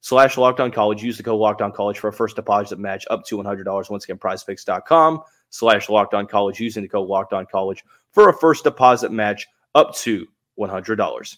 slash 0.00 0.36
locked 0.38 0.60
on 0.60 0.70
college. 0.70 1.02
Use 1.02 1.16
the 1.16 1.22
code 1.22 1.40
locked 1.40 1.60
on 1.60 1.72
college 1.72 1.98
for 1.98 2.08
a 2.08 2.12
first 2.12 2.36
deposit 2.36 2.78
match 2.78 3.04
up 3.10 3.24
to 3.26 3.36
$100. 3.36 3.90
Once 3.90 4.04
again, 4.04 4.18
prizepicks.com 4.18 5.22
slash 5.50 5.88
locked 5.88 6.14
on 6.14 6.26
college 6.26 6.60
using 6.60 6.82
the 6.82 6.88
code 6.88 7.08
locked 7.08 7.32
on 7.32 7.46
college 7.46 7.84
for 8.12 8.28
a 8.28 8.34
first 8.34 8.64
deposit 8.64 9.12
match 9.12 9.46
up 9.74 9.94
to 9.96 10.26
$100. 10.58 11.36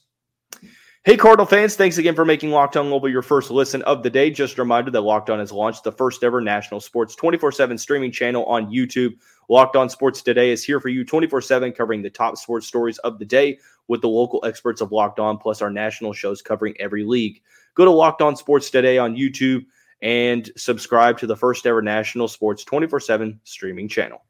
Hey, 1.07 1.17
Cardinal 1.17 1.47
fans, 1.47 1.77
thanks 1.77 1.99
again 1.99 2.17
for 2.17 2.25
making 2.25 2.51
Locked 2.51 2.77
On 2.77 2.89
Global 2.89 3.09
your 3.09 3.23
first 3.23 3.53
listen 3.53 3.81
of 3.83 4.03
the 4.03 4.11
day. 4.11 4.29
Just 4.29 4.59
a 4.59 4.63
reminder 4.63 4.91
that 4.91 5.03
Locked 5.03 5.31
On 5.31 5.39
has 5.39 5.53
launched 5.53 5.85
the 5.85 5.93
first 5.93 6.25
ever 6.25 6.41
national 6.41 6.81
sports 6.81 7.15
24 7.15 7.53
7 7.53 7.79
streaming 7.79 8.11
channel 8.11 8.45
on 8.47 8.73
YouTube. 8.73 9.15
Locked 9.49 9.77
On 9.77 9.89
Sports 9.89 10.21
Today 10.21 10.51
is 10.51 10.65
here 10.65 10.81
for 10.81 10.89
you 10.89 11.05
24 11.05 11.43
7, 11.43 11.71
covering 11.71 12.03
the 12.03 12.11
top 12.11 12.37
sports 12.37 12.67
stories 12.67 12.99
of 12.99 13.21
the 13.21 13.25
day 13.25 13.57
with 13.87 14.01
the 14.01 14.09
local 14.09 14.45
experts 14.45 14.81
of 14.81 14.91
Locked 14.91 15.21
On, 15.21 15.39
plus 15.39 15.63
our 15.63 15.71
national 15.71 16.13
shows 16.13 16.43
covering 16.43 16.75
every 16.81 17.05
league. 17.05 17.41
Go 17.77 17.85
to 17.85 17.91
Locked 17.93 18.21
On 18.21 18.35
Sports 18.35 18.69
today 18.69 18.99
on 18.99 19.15
YouTube 19.15 19.65
and 20.03 20.51
subscribe 20.57 21.19
to 21.19 21.29
the 21.29 21.37
first 21.37 21.69
ever 21.69 21.83
national 21.83 22.27
sports 22.27 22.65
24 22.65 22.99
7 22.99 23.41
streaming 23.45 23.87
channel. 23.89 24.25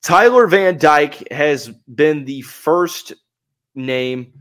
Tyler 0.00 0.46
Van 0.46 0.78
Dyke 0.78 1.30
has 1.30 1.68
been 1.68 2.24
the 2.24 2.40
first 2.40 3.12
name 3.74 4.32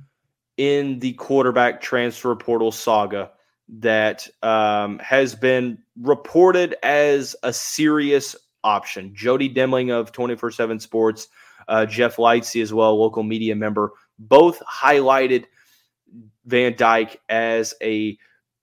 in 0.61 0.99
the 0.99 1.13
quarterback 1.13 1.81
transfer 1.81 2.35
portal 2.35 2.71
saga 2.71 3.31
that 3.67 4.27
um, 4.43 4.99
has 4.99 5.33
been 5.33 5.79
reported 5.99 6.75
as 6.83 7.35
a 7.41 7.51
serious 7.51 8.35
option. 8.63 9.15
Jody 9.15 9.51
Demling 9.51 9.91
of 9.91 10.11
24 10.11 10.51
7 10.51 10.79
Sports, 10.79 11.29
uh, 11.67 11.87
Jeff 11.87 12.17
Lightsey 12.17 12.61
as 12.61 12.71
well, 12.71 12.95
local 13.01 13.23
media 13.23 13.55
member, 13.55 13.93
both 14.19 14.61
highlighted 14.61 15.45
Van 16.45 16.75
Dyke 16.75 17.19
as 17.27 17.73
a 17.81 18.19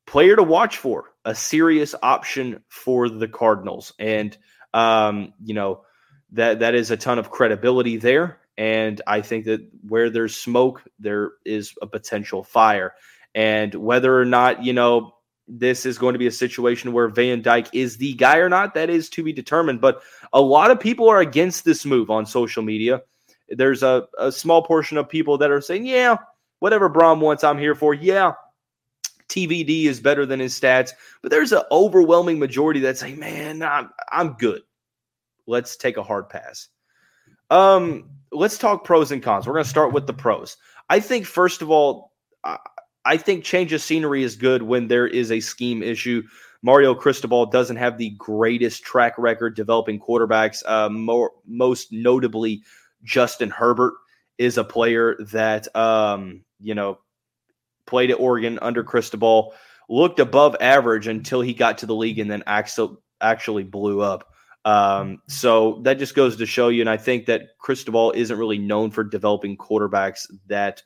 player 0.06 0.36
to 0.36 0.44
watch 0.44 0.76
for, 0.76 1.06
a 1.24 1.34
serious 1.34 1.96
option 2.00 2.62
for 2.68 3.08
the 3.08 3.26
Cardinals. 3.26 3.92
And, 3.98 4.38
um, 4.72 5.32
you 5.42 5.54
know, 5.54 5.82
that 6.30 6.60
that 6.60 6.76
is 6.76 6.92
a 6.92 6.96
ton 6.96 7.18
of 7.18 7.32
credibility 7.32 7.96
there. 7.96 8.38
And 8.58 9.00
I 9.06 9.20
think 9.20 9.44
that 9.44 9.60
where 9.88 10.10
there's 10.10 10.34
smoke, 10.34 10.82
there 10.98 11.30
is 11.46 11.72
a 11.80 11.86
potential 11.86 12.42
fire. 12.42 12.92
And 13.32 13.72
whether 13.72 14.20
or 14.20 14.24
not, 14.24 14.64
you 14.64 14.72
know, 14.72 15.14
this 15.46 15.86
is 15.86 15.96
going 15.96 16.14
to 16.14 16.18
be 16.18 16.26
a 16.26 16.32
situation 16.32 16.92
where 16.92 17.08
Van 17.08 17.40
Dyke 17.40 17.68
is 17.72 17.96
the 17.96 18.14
guy 18.14 18.38
or 18.38 18.48
not, 18.48 18.74
that 18.74 18.90
is 18.90 19.08
to 19.10 19.22
be 19.22 19.32
determined. 19.32 19.80
But 19.80 20.02
a 20.32 20.40
lot 20.40 20.72
of 20.72 20.80
people 20.80 21.08
are 21.08 21.20
against 21.20 21.64
this 21.64 21.86
move 21.86 22.10
on 22.10 22.26
social 22.26 22.64
media. 22.64 23.02
There's 23.48 23.84
a, 23.84 24.08
a 24.18 24.32
small 24.32 24.62
portion 24.62 24.98
of 24.98 25.08
people 25.08 25.38
that 25.38 25.52
are 25.52 25.60
saying, 25.60 25.86
yeah, 25.86 26.16
whatever 26.58 26.90
Brohm 26.90 27.20
wants, 27.20 27.44
I'm 27.44 27.58
here 27.58 27.76
for. 27.76 27.94
Yeah, 27.94 28.32
TVD 29.28 29.84
is 29.84 30.00
better 30.00 30.26
than 30.26 30.40
his 30.40 30.58
stats, 30.58 30.90
but 31.22 31.30
there's 31.30 31.52
an 31.52 31.62
overwhelming 31.70 32.40
majority 32.40 32.80
that 32.80 32.98
say, 32.98 33.14
man, 33.14 33.62
I'm, 33.62 33.90
I'm 34.10 34.32
good. 34.32 34.62
Let's 35.46 35.76
take 35.76 35.96
a 35.96 36.02
hard 36.02 36.28
pass. 36.28 36.68
Um, 37.50 38.10
let's 38.38 38.56
talk 38.56 38.84
pros 38.84 39.10
and 39.10 39.22
cons. 39.22 39.46
We're 39.46 39.54
going 39.54 39.64
to 39.64 39.70
start 39.70 39.92
with 39.92 40.06
the 40.06 40.12
pros. 40.12 40.56
I 40.88 41.00
think, 41.00 41.26
first 41.26 41.60
of 41.60 41.70
all, 41.70 42.12
I 43.04 43.16
think 43.16 43.44
change 43.44 43.72
of 43.72 43.82
scenery 43.82 44.22
is 44.22 44.36
good 44.36 44.62
when 44.62 44.88
there 44.88 45.06
is 45.06 45.32
a 45.32 45.40
scheme 45.40 45.82
issue. 45.82 46.22
Mario 46.62 46.94
Cristobal 46.94 47.46
doesn't 47.46 47.76
have 47.76 47.98
the 47.98 48.10
greatest 48.10 48.82
track 48.84 49.14
record 49.18 49.56
developing 49.56 50.00
quarterbacks. 50.00 50.62
Uh, 50.66 50.88
more, 50.88 51.32
most 51.46 51.92
notably, 51.92 52.62
Justin 53.02 53.50
Herbert 53.50 53.94
is 54.38 54.56
a 54.56 54.64
player 54.64 55.16
that 55.32 55.74
um, 55.76 56.42
you 56.60 56.74
know 56.74 56.98
played 57.86 58.10
at 58.10 58.20
Oregon 58.20 58.58
under 58.62 58.84
Cristobal, 58.84 59.54
looked 59.88 60.20
above 60.20 60.56
average 60.60 61.06
until 61.06 61.40
he 61.40 61.54
got 61.54 61.78
to 61.78 61.86
the 61.86 61.94
league 61.94 62.18
and 62.18 62.30
then 62.30 62.42
actually 62.46 62.96
actually 63.20 63.64
blew 63.64 64.00
up. 64.00 64.32
Um, 64.68 65.22
so 65.28 65.80
that 65.84 65.98
just 65.98 66.14
goes 66.14 66.36
to 66.36 66.44
show 66.44 66.68
you, 66.68 66.82
and 66.82 66.90
I 66.90 66.98
think 66.98 67.24
that 67.24 67.56
Cristobal 67.56 68.12
isn't 68.12 68.38
really 68.38 68.58
known 68.58 68.90
for 68.90 69.02
developing 69.02 69.56
quarterbacks 69.56 70.30
that 70.48 70.82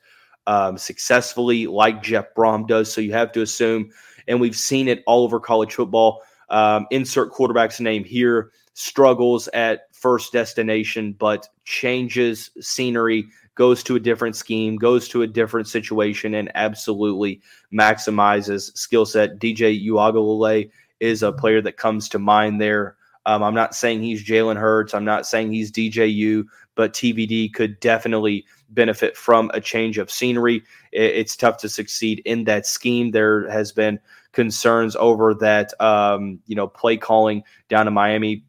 um, 0.47 0.77
successfully 0.77 1.67
like 1.67 2.01
Jeff 2.01 2.33
Brohm 2.33 2.65
does. 2.65 2.93
So 2.93 3.01
you 3.01 3.11
have 3.11 3.33
to 3.33 3.41
assume, 3.41 3.89
and 4.25 4.39
we've 4.39 4.55
seen 4.55 4.87
it 4.87 5.03
all 5.05 5.25
over 5.25 5.37
college 5.37 5.73
football. 5.73 6.21
Um, 6.47 6.87
insert 6.91 7.31
quarterback's 7.31 7.81
name 7.81 8.05
here 8.05 8.51
struggles 8.73 9.49
at 9.49 9.93
first 9.93 10.31
destination, 10.31 11.11
but 11.19 11.49
changes 11.65 12.51
scenery, 12.61 13.25
goes 13.55 13.83
to 13.83 13.97
a 13.97 13.99
different 13.99 14.37
scheme, 14.37 14.77
goes 14.77 15.09
to 15.09 15.23
a 15.23 15.27
different 15.27 15.67
situation, 15.67 16.35
and 16.35 16.49
absolutely 16.55 17.41
maximizes 17.73 18.73
skill 18.77 19.05
set. 19.05 19.39
DJ 19.39 19.85
Uiagalelei 19.85 20.71
is 21.01 21.21
a 21.21 21.33
player 21.33 21.61
that 21.61 21.75
comes 21.75 22.07
to 22.07 22.17
mind 22.17 22.61
there 22.61 22.95
Um, 23.25 23.43
I'm 23.43 23.53
not 23.53 23.75
saying 23.75 24.01
he's 24.01 24.23
Jalen 24.23 24.57
Hurts. 24.57 24.93
I'm 24.93 25.05
not 25.05 25.25
saying 25.25 25.51
he's 25.51 25.71
DJU, 25.71 26.45
but 26.75 26.93
TVD 26.93 27.53
could 27.53 27.79
definitely 27.79 28.45
benefit 28.69 29.15
from 29.15 29.51
a 29.53 29.61
change 29.61 29.97
of 29.97 30.11
scenery. 30.11 30.63
It's 30.91 31.35
tough 31.35 31.57
to 31.57 31.69
succeed 31.69 32.21
in 32.25 32.43
that 32.45 32.65
scheme. 32.65 33.11
There 33.11 33.49
has 33.49 33.71
been 33.71 33.99
concerns 34.31 34.95
over 34.95 35.33
that, 35.35 35.79
um, 35.79 36.39
you 36.47 36.55
know, 36.55 36.67
play 36.67 36.97
calling 36.97 37.43
down 37.69 37.87
in 37.87 37.93
Miami 37.93 38.43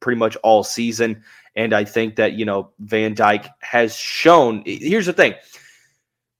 pretty 0.00 0.18
much 0.18 0.36
all 0.42 0.64
season. 0.64 1.22
And 1.54 1.72
I 1.72 1.84
think 1.84 2.16
that, 2.16 2.32
you 2.32 2.44
know, 2.44 2.70
Van 2.80 3.14
Dyke 3.14 3.46
has 3.60 3.94
shown. 3.94 4.62
Here's 4.66 5.06
the 5.06 5.12
thing 5.12 5.34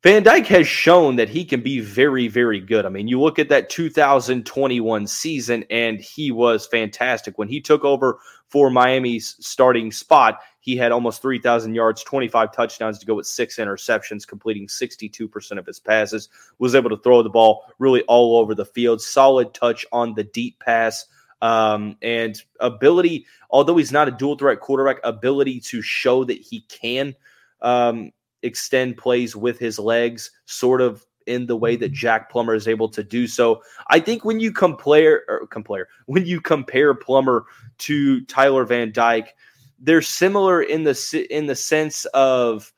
Van 0.02 0.24
Dyke 0.24 0.48
has 0.48 0.66
shown 0.66 1.14
that 1.14 1.28
he 1.28 1.44
can 1.44 1.60
be 1.60 1.78
very, 1.78 2.26
very 2.26 2.58
good. 2.58 2.84
I 2.84 2.88
mean, 2.88 3.06
you 3.06 3.20
look 3.20 3.38
at 3.38 3.48
that 3.50 3.70
2021 3.70 5.06
season, 5.06 5.64
and 5.70 6.00
he 6.00 6.32
was 6.32 6.66
fantastic. 6.66 7.38
When 7.38 7.46
he 7.46 7.60
took 7.60 7.84
over 7.84 8.18
for 8.48 8.68
Miami's 8.68 9.36
starting 9.38 9.92
spot, 9.92 10.40
he 10.58 10.76
had 10.76 10.90
almost 10.90 11.22
3,000 11.22 11.74
yards, 11.76 12.02
25 12.02 12.52
touchdowns 12.52 12.98
to 12.98 13.06
go 13.06 13.14
with 13.14 13.28
six 13.28 13.58
interceptions, 13.58 14.26
completing 14.26 14.66
62% 14.66 15.56
of 15.56 15.66
his 15.66 15.78
passes, 15.78 16.28
was 16.58 16.74
able 16.74 16.90
to 16.90 16.96
throw 16.96 17.22
the 17.22 17.30
ball 17.30 17.64
really 17.78 18.02
all 18.02 18.38
over 18.38 18.56
the 18.56 18.64
field, 18.64 19.00
solid 19.00 19.54
touch 19.54 19.86
on 19.92 20.14
the 20.14 20.24
deep 20.24 20.58
pass. 20.58 21.06
Um, 21.42 21.96
and 22.02 22.40
ability, 22.58 23.26
although 23.50 23.76
he's 23.76 23.92
not 23.92 24.08
a 24.08 24.12
dual 24.12 24.36
threat 24.36 24.60
quarterback, 24.60 24.98
ability 25.04 25.60
to 25.60 25.80
show 25.80 26.24
that 26.24 26.38
he 26.38 26.62
can 26.62 27.14
um, 27.60 28.12
extend 28.42 28.96
plays 28.96 29.36
with 29.36 29.58
his 29.58 29.78
legs, 29.78 30.30
sort 30.46 30.80
of 30.80 31.04
in 31.26 31.46
the 31.46 31.56
way 31.56 31.76
that 31.76 31.86
mm-hmm. 31.86 31.94
Jack 31.94 32.30
Plummer 32.30 32.54
is 32.54 32.68
able 32.68 32.88
to 32.88 33.02
do 33.02 33.26
so. 33.26 33.62
I 33.88 34.00
think 34.00 34.24
when 34.24 34.40
you 34.40 34.52
compare 34.52 35.22
compare 35.50 35.88
when 36.06 36.26
you 36.26 36.40
compare 36.40 36.94
Plummer 36.94 37.44
to 37.78 38.24
Tyler 38.26 38.64
Van 38.64 38.92
Dyke, 38.92 39.34
they're 39.78 40.02
similar 40.02 40.62
in 40.62 40.84
the 40.84 41.26
in 41.30 41.46
the 41.46 41.56
sense 41.56 42.04
of 42.06 42.72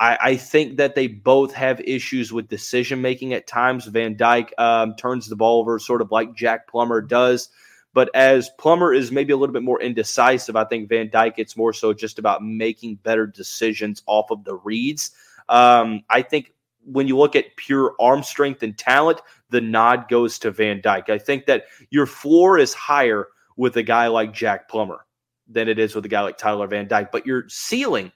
I, 0.00 0.18
I 0.20 0.36
think 0.36 0.78
that 0.78 0.94
they 0.94 1.06
both 1.06 1.52
have 1.52 1.80
issues 1.80 2.32
with 2.32 2.48
decision 2.48 3.02
making 3.02 3.34
at 3.34 3.46
times. 3.46 3.84
Van 3.86 4.16
Dyke 4.16 4.52
um, 4.58 4.94
turns 4.96 5.28
the 5.28 5.36
ball 5.36 5.60
over 5.60 5.78
sort 5.78 6.00
of 6.00 6.10
like 6.10 6.34
Jack 6.34 6.66
Plummer 6.68 7.02
does. 7.02 7.50
But 7.92 8.10
as 8.14 8.50
Plummer 8.58 8.94
is 8.94 9.10
maybe 9.10 9.32
a 9.32 9.36
little 9.36 9.52
bit 9.52 9.62
more 9.62 9.82
indecisive, 9.82 10.56
I 10.56 10.64
think 10.64 10.88
Van 10.88 11.10
Dyke, 11.10 11.34
it's 11.38 11.56
more 11.56 11.72
so 11.72 11.92
just 11.92 12.18
about 12.18 12.44
making 12.44 12.96
better 12.96 13.26
decisions 13.26 14.02
off 14.06 14.30
of 14.30 14.44
the 14.44 14.54
reads. 14.54 15.10
Um, 15.48 16.02
I 16.08 16.22
think 16.22 16.52
when 16.84 17.08
you 17.08 17.18
look 17.18 17.34
at 17.34 17.56
pure 17.56 17.94
arm 18.00 18.22
strength 18.22 18.62
and 18.62 18.76
talent, 18.78 19.20
the 19.50 19.60
nod 19.60 20.08
goes 20.08 20.38
to 20.40 20.50
Van 20.50 20.80
Dyke. 20.80 21.10
I 21.10 21.18
think 21.18 21.46
that 21.46 21.64
your 21.90 22.06
floor 22.06 22.58
is 22.58 22.72
higher 22.72 23.28
with 23.56 23.76
a 23.76 23.82
guy 23.82 24.06
like 24.06 24.32
Jack 24.32 24.68
Plummer 24.68 25.04
than 25.48 25.68
it 25.68 25.78
is 25.78 25.94
with 25.94 26.04
a 26.04 26.08
guy 26.08 26.20
like 26.20 26.38
Tyler 26.38 26.68
Van 26.68 26.86
Dyke, 26.86 27.10
but 27.10 27.26
your 27.26 27.48
ceiling 27.48 28.12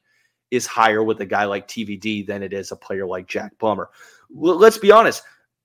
is 0.51 0.67
higher 0.67 1.03
with 1.03 1.21
a 1.21 1.27
guy 1.27 1.45
like 1.45 1.67
TVD 1.67 2.25
than 2.27 2.43
it 2.43 2.53
is 2.53 2.71
a 2.71 2.77
player 2.77 3.07
like 3.07 3.27
Jack 3.27 3.59
Plummer. 3.59 3.91
let's 4.31 4.79
be 4.79 4.93
honest. 4.93 5.23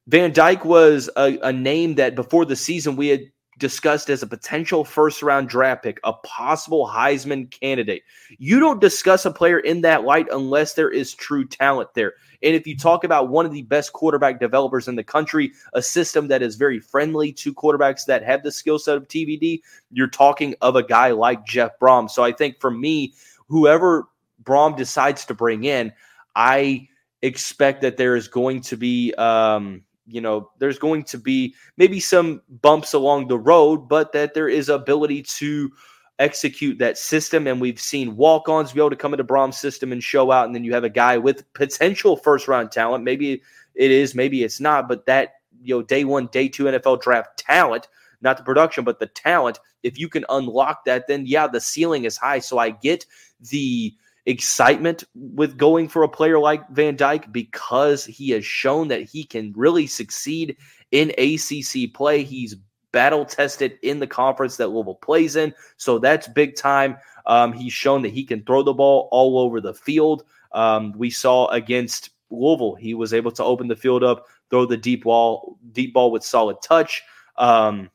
Van 0.07 0.33
Dyke 0.33 0.65
was 0.65 1.09
a, 1.15 1.37
a 1.43 1.53
name 1.53 1.95
that 1.95 2.15
before 2.15 2.43
the 2.43 2.55
season 2.55 2.95
we 2.95 3.09
had 3.09 3.21
discussed 3.59 4.09
as 4.09 4.23
a 4.23 4.27
potential 4.27 4.83
first 4.83 5.21
round 5.21 5.49
draft 5.49 5.83
pick, 5.83 5.99
a 6.03 6.13
possible 6.13 6.87
Heisman 6.87 7.51
candidate. 7.51 8.03
You 8.37 8.59
don't 8.59 8.81
discuss 8.81 9.25
a 9.25 9.31
player 9.31 9.59
in 9.59 9.81
that 9.81 10.03
light 10.03 10.27
unless 10.31 10.73
there 10.73 10.89
is 10.89 11.13
true 11.13 11.45
talent 11.45 11.93
there. 11.93 12.13
And 12.41 12.55
if 12.55 12.65
you 12.65 12.77
talk 12.77 13.03
about 13.03 13.29
one 13.29 13.45
of 13.45 13.51
the 13.51 13.63
best 13.63 13.93
quarterback 13.93 14.39
developers 14.39 14.87
in 14.87 14.95
the 14.95 15.03
country, 15.03 15.51
a 15.73 15.81
system 15.81 16.29
that 16.29 16.41
is 16.41 16.55
very 16.55 16.79
friendly 16.79 17.33
to 17.33 17.53
quarterbacks 17.53 18.05
that 18.05 18.23
have 18.23 18.43
the 18.43 18.51
skill 18.51 18.79
set 18.79 18.95
of 18.95 19.07
TVD, 19.07 19.61
you're 19.91 20.07
talking 20.07 20.55
of 20.61 20.75
a 20.75 20.83
guy 20.83 21.11
like 21.11 21.45
Jeff 21.45 21.77
Brohm. 21.79 22.09
So 22.09 22.23
I 22.23 22.31
think 22.31 22.59
for 22.59 22.71
me, 22.71 23.13
whoever 23.47 24.07
Brohm 24.43 24.77
decides 24.77 25.25
to 25.25 25.33
bring 25.33 25.65
in, 25.65 25.91
I 26.35 26.87
expect 27.21 27.81
that 27.81 27.97
there 27.97 28.15
is 28.15 28.29
going 28.29 28.61
to 28.61 28.77
be 28.77 29.13
um, 29.15 29.83
you 30.09 30.21
know, 30.21 30.49
there's 30.57 30.79
going 30.79 31.03
to 31.03 31.17
be 31.17 31.55
maybe 31.77 31.99
some 31.99 32.41
bumps 32.61 32.93
along 32.93 33.27
the 33.27 33.37
road, 33.37 33.87
but 33.87 34.11
that 34.13 34.33
there 34.33 34.49
is 34.49 34.69
ability 34.69 35.23
to 35.23 35.71
execute 36.19 36.77
that 36.79 36.97
system. 36.97 37.47
And 37.47 37.61
we've 37.61 37.79
seen 37.79 38.15
walk 38.15 38.49
ons 38.49 38.73
be 38.73 38.79
able 38.79 38.89
to 38.89 38.95
come 38.95 39.13
into 39.13 39.23
Brohm's 39.23 39.57
system 39.57 39.91
and 39.91 40.03
show 40.03 40.31
out. 40.31 40.45
And 40.45 40.53
then 40.53 40.63
you 40.63 40.73
have 40.73 40.83
a 40.83 40.89
guy 40.89 41.17
with 41.17 41.51
potential 41.53 42.17
first 42.17 42.47
round 42.47 42.71
talent. 42.71 43.03
Maybe 43.03 43.41
it 43.75 43.91
is, 43.91 44.15
maybe 44.15 44.43
it's 44.43 44.59
not, 44.59 44.87
but 44.87 45.05
that, 45.05 45.35
you 45.61 45.75
know, 45.75 45.81
day 45.81 46.03
one, 46.03 46.27
day 46.27 46.47
two 46.49 46.65
NFL 46.65 47.01
draft 47.01 47.37
talent, 47.37 47.87
not 48.21 48.37
the 48.37 48.43
production, 48.43 48.83
but 48.83 48.99
the 48.99 49.07
talent. 49.07 49.59
If 49.83 49.97
you 49.97 50.09
can 50.09 50.25
unlock 50.29 50.83
that, 50.85 51.07
then 51.07 51.25
yeah, 51.25 51.47
the 51.47 51.61
ceiling 51.61 52.03
is 52.03 52.17
high. 52.17 52.39
So 52.39 52.57
I 52.57 52.71
get 52.71 53.05
the 53.49 53.95
excitement 54.29 55.03
with 55.15 55.57
going 55.57 55.87
for 55.87 56.03
a 56.03 56.09
player 56.09 56.37
like 56.37 56.67
Van 56.69 56.95
Dyke 56.95 57.31
because 57.31 58.05
he 58.05 58.29
has 58.29 58.45
shown 58.45 58.87
that 58.89 59.01
he 59.01 59.23
can 59.23 59.51
really 59.55 59.87
succeed 59.87 60.55
in 60.91 61.09
ACC 61.17 61.91
play. 61.93 62.23
He's 62.23 62.55
battle 62.91 63.25
tested 63.25 63.79
in 63.81 63.99
the 63.99 64.07
conference 64.07 64.57
that 64.57 64.67
Louisville 64.67 64.95
plays 64.95 65.35
in. 65.35 65.53
So 65.77 65.97
that's 65.97 66.27
big 66.27 66.55
time. 66.55 66.97
Um, 67.25 67.53
he's 67.53 67.73
shown 67.73 68.03
that 68.03 68.13
he 68.13 68.23
can 68.23 68.43
throw 68.43 68.61
the 68.61 68.73
ball 68.73 69.09
all 69.11 69.39
over 69.39 69.59
the 69.59 69.73
field. 69.73 70.23
Um, 70.51 70.93
we 70.95 71.09
saw 71.09 71.47
against 71.47 72.11
Louisville, 72.29 72.75
he 72.75 72.93
was 72.93 73.15
able 73.15 73.31
to 73.31 73.43
open 73.43 73.67
the 73.67 73.75
field 73.75 74.03
up, 74.03 74.27
throw 74.51 74.65
the 74.65 74.77
deep 74.77 75.05
ball, 75.05 75.57
deep 75.71 75.93
ball 75.93 76.11
with 76.11 76.23
solid 76.23 76.57
touch, 76.61 77.01
um, 77.37 77.89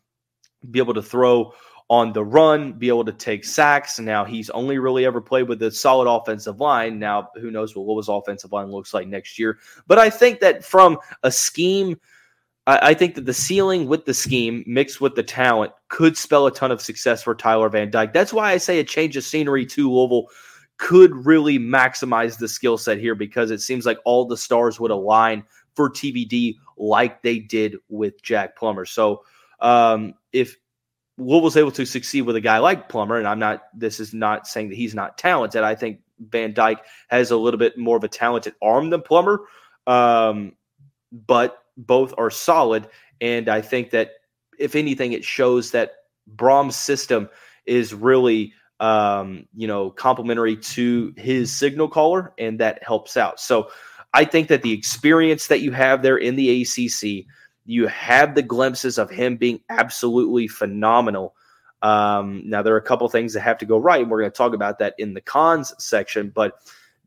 be 0.73 0.81
able 0.81 0.94
to 0.94 1.03
throw 1.03 1.55
on 1.90 2.12
the 2.12 2.25
run, 2.25 2.73
be 2.73 2.88
able 2.88 3.05
to 3.05 3.12
take 3.12 3.44
sacks. 3.44 3.99
Now 3.99 4.25
he's 4.25 4.51
only 4.51 4.79
really 4.79 5.05
ever 5.05 5.20
played 5.20 5.49
with 5.49 5.62
a 5.62 5.70
solid 5.70 6.11
offensive 6.11 6.61
line. 6.61 6.99
Now 6.99 7.29
who 7.37 7.51
knows 7.51 7.77
what 7.77 7.97
his 7.97 8.09
offensive 8.09 8.53
line 8.53 8.70
looks 8.70 8.94
like 8.94 9.07
next 9.07 9.38
year? 9.38 9.59
But 9.87 9.99
I 9.99 10.09
think 10.09 10.40
that 10.40 10.64
from 10.64 10.99
a 11.23 11.31
scheme, 11.31 12.01
I, 12.66 12.90
I 12.90 12.94
think 12.94 13.14
that 13.16 13.27
the 13.27 13.35
ceiling 13.35 13.87
with 13.87 14.07
the 14.07 14.14
scheme 14.14 14.64
mixed 14.66 15.01
with 15.01 15.14
the 15.14 15.23
talent 15.23 15.73
could 15.88 16.16
spell 16.16 16.47
a 16.47 16.53
ton 16.53 16.73
of 16.73 16.81
success 16.81 17.23
for 17.23 17.35
Tyler 17.35 17.68
Van 17.68 17.90
Dyke. 17.90 18.12
That's 18.14 18.33
why 18.33 18.53
I 18.53 18.57
say 18.57 18.79
a 18.79 18.85
change 18.85 19.16
of 19.16 19.25
scenery 19.25 19.66
to 19.66 19.92
Louisville 19.92 20.29
could 20.79 21.14
really 21.27 21.59
maximize 21.59 22.38
the 22.38 22.49
skill 22.49 22.79
set 22.79 22.99
here 22.99 23.14
because 23.14 23.51
it 23.51 23.61
seems 23.61 23.87
like 23.87 23.99
all 24.05 24.25
the 24.25 24.37
stars 24.37 24.81
would 24.81 24.90
align 24.90 25.44
for 25.75 25.90
TVD 25.90 26.55
like 26.77 27.23
they 27.23 27.38
did 27.38 27.77
with 27.88 28.20
Jack 28.23 28.57
Plummer. 28.57 28.85
So 28.85 29.23
um, 29.61 30.14
if 30.33 30.57
Louisville's 31.16 31.57
able 31.57 31.70
to 31.72 31.87
succeed 31.87 32.22
with 32.22 32.37
a 32.37 32.40
guy 32.40 32.59
like 32.59 32.88
Plummer, 32.88 33.18
and 33.18 33.29
I'm 33.29 33.38
not. 33.38 33.64
This 33.74 34.00
is 34.00 34.12
not 34.12 34.46
saying 34.46 34.70
that 34.70 34.77
he's 34.77 34.94
not 34.94 35.16
talented. 35.16 35.62
I 35.62 35.74
think 35.74 36.00
Van 36.18 36.53
Dyke 36.53 36.85
has 37.09 37.31
a 37.31 37.37
little 37.37 37.59
bit 37.59 37.79
more 37.79 37.96
of 37.96 38.05
a 38.05 38.09
talented 38.09 38.55
arm 38.61 38.90
than 38.90 39.03
Plummer, 39.03 39.40
um, 39.87 40.55
but 41.12 41.59
both 41.77 42.14
are 42.18 42.31
solid. 42.31 42.88
And 43.20 43.48
I 43.48 43.61
think 43.61 43.90
that 43.90 44.11
if 44.59 44.74
anything, 44.74 45.12
it 45.12 45.24
shows 45.24 45.70
that 45.70 45.92
Brohm's 46.35 46.77
system 46.77 47.29
is 47.66 47.94
really, 47.94 48.53
um, 48.81 49.46
you 49.55 49.66
know, 49.66 49.90
complementary 49.90 50.57
to 50.57 51.14
his 51.16 51.57
signal 51.57 51.88
caller, 51.88 52.33
and 52.38 52.59
that 52.59 52.83
helps 52.83 53.16
out. 53.16 53.38
So 53.38 53.70
I 54.14 54.24
think 54.24 54.48
that 54.48 54.62
the 54.62 54.72
experience 54.72 55.46
that 55.48 55.61
you 55.61 55.72
have 55.72 56.03
there 56.03 56.16
in 56.16 56.37
the 56.37 56.62
ACC 56.62 57.27
you 57.64 57.87
have 57.87 58.35
the 58.35 58.42
glimpses 58.42 58.98
of 58.98 59.11
him 59.11 59.37
being 59.37 59.61
absolutely 59.68 60.48
phenomenal. 60.48 61.35
Um, 61.83 62.42
now, 62.46 62.62
there 62.62 62.74
are 62.74 62.79
a 62.79 62.83
couple 62.83 63.09
things 63.09 63.35
that 63.35 63.40
have 63.40 63.59
to 63.59 63.66
go 63.66 63.79
right, 63.79 64.03
and 64.03 64.11
we're 64.11 64.20
going 64.20 64.31
to 64.31 64.37
talk 64.37 64.55
about 64.55 64.79
that 64.79 64.94
in 64.98 65.14
the 65.14 65.20
cons 65.20 65.74
section. 65.79 66.31
But 66.31 66.59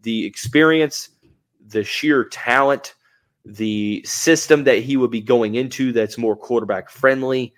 the 0.02 0.26
experience, 0.26 1.10
the 1.68 1.84
sheer 1.84 2.24
talent, 2.24 2.94
the 3.46 4.04
system 4.06 4.66
that 4.66 4.80
he 4.80 4.98
would 4.98 5.12
be 5.12 5.22
going 5.22 5.56
into 5.56 5.92
that's 5.92 6.18
more 6.18 6.36
quarterback 6.36 6.90
friendly. 6.90 7.54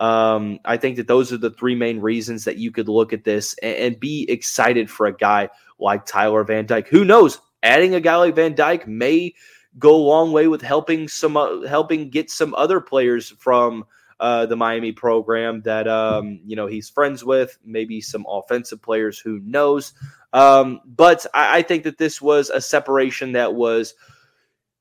Um, 0.00 0.58
I 0.64 0.78
think 0.78 0.96
that 0.96 1.06
those 1.06 1.32
are 1.32 1.36
the 1.36 1.50
three 1.50 1.74
main 1.74 2.00
reasons 2.00 2.44
that 2.44 2.56
you 2.56 2.72
could 2.72 2.88
look 2.88 3.12
at 3.12 3.24
this 3.24 3.54
and, 3.62 3.76
and, 3.76 4.00
be 4.00 4.28
excited 4.28 4.90
for 4.90 5.06
a 5.06 5.16
guy 5.16 5.48
like 5.78 6.06
Tyler 6.06 6.42
Van 6.42 6.66
Dyke. 6.66 6.88
Who 6.88 7.04
knows? 7.04 7.38
Adding 7.62 7.94
a 7.94 8.00
guy 8.00 8.16
like 8.16 8.34
Van 8.34 8.54
Dyke 8.56 8.88
may 8.88 9.34
go 9.78 9.94
a 9.94 9.96
long 9.96 10.32
way 10.32 10.48
with 10.48 10.62
helping 10.62 11.08
some 11.08 11.36
uh, 11.36 11.62
helping 11.62 12.10
get 12.10 12.30
some 12.30 12.54
other 12.54 12.80
players 12.80 13.30
from 13.38 13.84
uh, 14.20 14.46
the 14.46 14.56
Miami 14.56 14.92
program 14.92 15.62
that 15.62 15.88
um, 15.88 16.40
you 16.44 16.56
know 16.56 16.66
he's 16.66 16.88
friends 16.88 17.24
with, 17.24 17.58
maybe 17.64 18.00
some 18.00 18.26
offensive 18.28 18.80
players 18.80 19.18
who 19.18 19.40
knows. 19.40 19.94
Um, 20.32 20.80
but 20.84 21.26
I, 21.34 21.58
I, 21.58 21.62
think 21.62 21.84
that 21.84 21.98
this 21.98 22.22
was 22.22 22.48
a 22.48 22.60
separation 22.60 23.32
that 23.32 23.54
was 23.54 23.94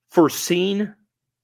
foreseen, 0.10 0.96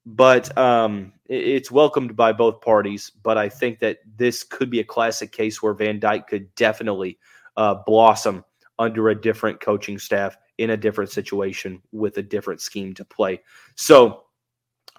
but 0.05 0.57
um, 0.57 1.11
it, 1.25 1.43
it's 1.43 1.71
welcomed 1.71 2.15
by 2.15 2.31
both 2.31 2.61
parties. 2.61 3.11
But 3.21 3.37
I 3.37 3.49
think 3.49 3.79
that 3.79 3.97
this 4.15 4.43
could 4.43 4.69
be 4.69 4.79
a 4.79 4.85
classic 4.85 5.31
case 5.33 5.61
where 5.61 5.73
Van 5.73 5.99
Dyke 5.99 6.27
could 6.27 6.53
definitely 6.55 7.17
uh, 7.57 7.75
blossom 7.85 8.45
under 8.79 9.09
a 9.09 9.19
different 9.19 9.59
coaching 9.59 9.97
staff 9.99 10.37
in 10.57 10.71
a 10.71 10.77
different 10.77 11.11
situation 11.11 11.81
with 11.91 12.17
a 12.17 12.23
different 12.23 12.61
scheme 12.61 12.93
to 12.95 13.05
play. 13.05 13.41
So 13.75 14.23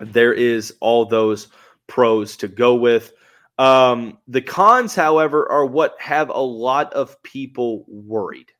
there 0.00 0.32
is 0.32 0.74
all 0.80 1.04
those 1.04 1.48
pros 1.86 2.36
to 2.38 2.48
go 2.48 2.74
with. 2.74 3.12
Um, 3.58 4.18
the 4.28 4.42
cons, 4.42 4.94
however, 4.94 5.50
are 5.50 5.66
what 5.66 5.96
have 6.00 6.30
a 6.30 6.38
lot 6.38 6.92
of 6.94 7.20
people 7.22 7.84
worried. 7.88 8.52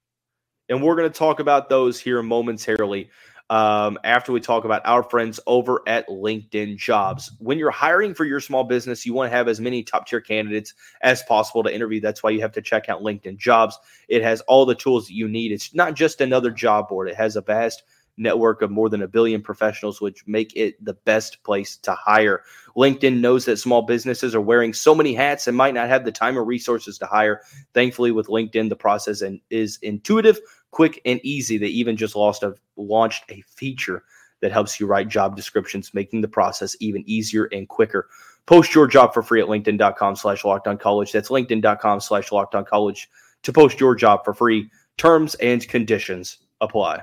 And 0.69 0.83
we're 0.83 0.97
going 0.97 1.11
to 1.11 1.19
talk 1.19 1.41
about 1.41 1.69
those 1.69 2.01
here 2.01 2.23
momentarily 2.23 3.11
um, 3.51 3.99
after 4.05 4.33
we 4.33 4.41
talk 4.41 4.65
about 4.65 4.83
our 4.85 5.03
friends 5.03 5.41
over 5.47 5.83
at 5.87 6.09
LinkedIn 6.09 6.77
Jobs. 6.77 7.33
When 7.39 7.59
you're 7.59 7.71
hiring 7.71 8.15
for 8.15 8.25
your 8.25 8.41
small 8.41 8.65
business, 8.65 9.07
you 9.07 9.15
want 9.15 9.31
to 9.31 9.37
have 9.37 9.49
as 9.49 9.61
many 9.61 9.83
top 9.83 10.07
tier 10.07 10.21
candidates 10.21 10.75
as 11.01 11.23
possible 11.23 11.63
to 11.63 11.75
interview. 11.75 12.01
That's 12.01 12.23
why 12.23 12.31
you 12.31 12.41
have 12.43 12.53
to 12.53 12.63
check 12.63 12.89
out 12.89 13.03
LinkedIn 13.03 13.39
Jobs. 13.39 13.79
It 14.09 14.23
has 14.23 14.41
all 14.43 14.67
the 14.67 14.75
tools 14.75 15.07
that 15.07 15.15
you 15.15 15.29
need. 15.29 15.53
It's 15.53 15.75
not 15.75 15.95
just 15.95 16.21
another 16.21 16.51
job 16.51 16.89
board, 16.89 17.09
it 17.09 17.17
has 17.17 17.37
a 17.37 17.41
vast 17.41 17.83
network 18.19 18.63
of 18.63 18.71
more 18.71 18.89
than 18.89 19.03
a 19.03 19.09
billion 19.09 19.41
professionals, 19.41 20.01
which 20.01 20.27
make 20.27 20.55
it 20.57 20.85
the 20.85 20.95
best 20.95 21.43
place 21.45 21.77
to 21.79 21.93
hire. 21.93 22.43
LinkedIn 22.77 23.21
knows 23.21 23.45
that 23.45 23.59
small 23.59 23.83
businesses 23.83 24.35
are 24.35 24.41
wearing 24.41 24.73
so 24.73 24.95
many 24.95 25.15
hats 25.15 25.47
and 25.47 25.57
might 25.57 25.75
not 25.75 25.89
have 25.89 26.05
the 26.05 26.13
time 26.13 26.37
or 26.39 26.45
resources 26.45 26.99
to 26.99 27.07
hire. 27.07 27.41
Thankfully, 27.75 28.11
with 28.13 28.27
LinkedIn, 28.27 28.69
the 28.69 28.77
process 28.77 29.23
is 29.51 29.79
intuitive, 29.83 30.39
quick, 30.71 31.01
and 31.05 31.21
easy. 31.23 31.59
They 31.59 31.67
even 31.69 31.97
just 31.97 32.17
lost 32.17 32.43
a, 32.43 32.55
launched 32.77 33.25
a 33.31 33.43
feature 33.43 34.05
that 34.41 34.53
helps 34.53 34.79
you 34.79 34.87
write 34.87 35.09
job 35.09 35.37
descriptions, 35.37 35.95
making 35.95 36.21
the 36.21 36.29
process 36.29 36.77
even 36.81 37.03
easier 37.07 37.45
and 37.47 37.69
quicker. 37.69 38.09
Post 38.47 38.75
your 38.75 38.87
job 38.87 39.13
for 39.13 39.23
free 39.23 39.41
at 39.41 39.49
LinkedIn.com 39.49 40.17
slash 40.17 40.45
locked 40.45 40.69
on 40.69 40.79
college. 40.79 41.13
That's 41.13 41.29
LinkedIn.com 41.29 42.01
slash 42.01 42.33
locked 42.33 42.55
on 42.55 42.65
college 42.65 43.11
to 43.43 43.53
post 43.53 43.81
your 43.81 43.95
job 43.95 44.25
for 44.25 44.33
free. 44.33 44.71
Terms 44.97 45.35
and 45.37 45.67
conditions 45.69 46.39
apply. 46.61 47.03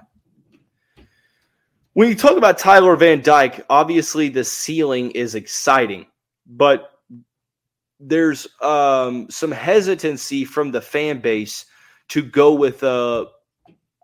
When 1.93 2.09
you 2.09 2.15
talk 2.15 2.35
about 2.35 2.57
Tyler 2.57 2.95
Van 2.97 3.21
Dyke, 3.21 3.65
obviously 3.69 4.27
the 4.27 4.43
ceiling 4.43 5.11
is 5.11 5.35
exciting, 5.35 6.07
but 6.45 6.91
there's 7.99 8.47
um, 8.61 9.29
some 9.29 9.51
hesitancy 9.51 10.43
from 10.43 10.71
the 10.71 10.81
fan 10.81 11.19
base 11.19 11.65
to 12.09 12.21
go 12.21 12.53
with 12.53 12.83
a 12.83 13.27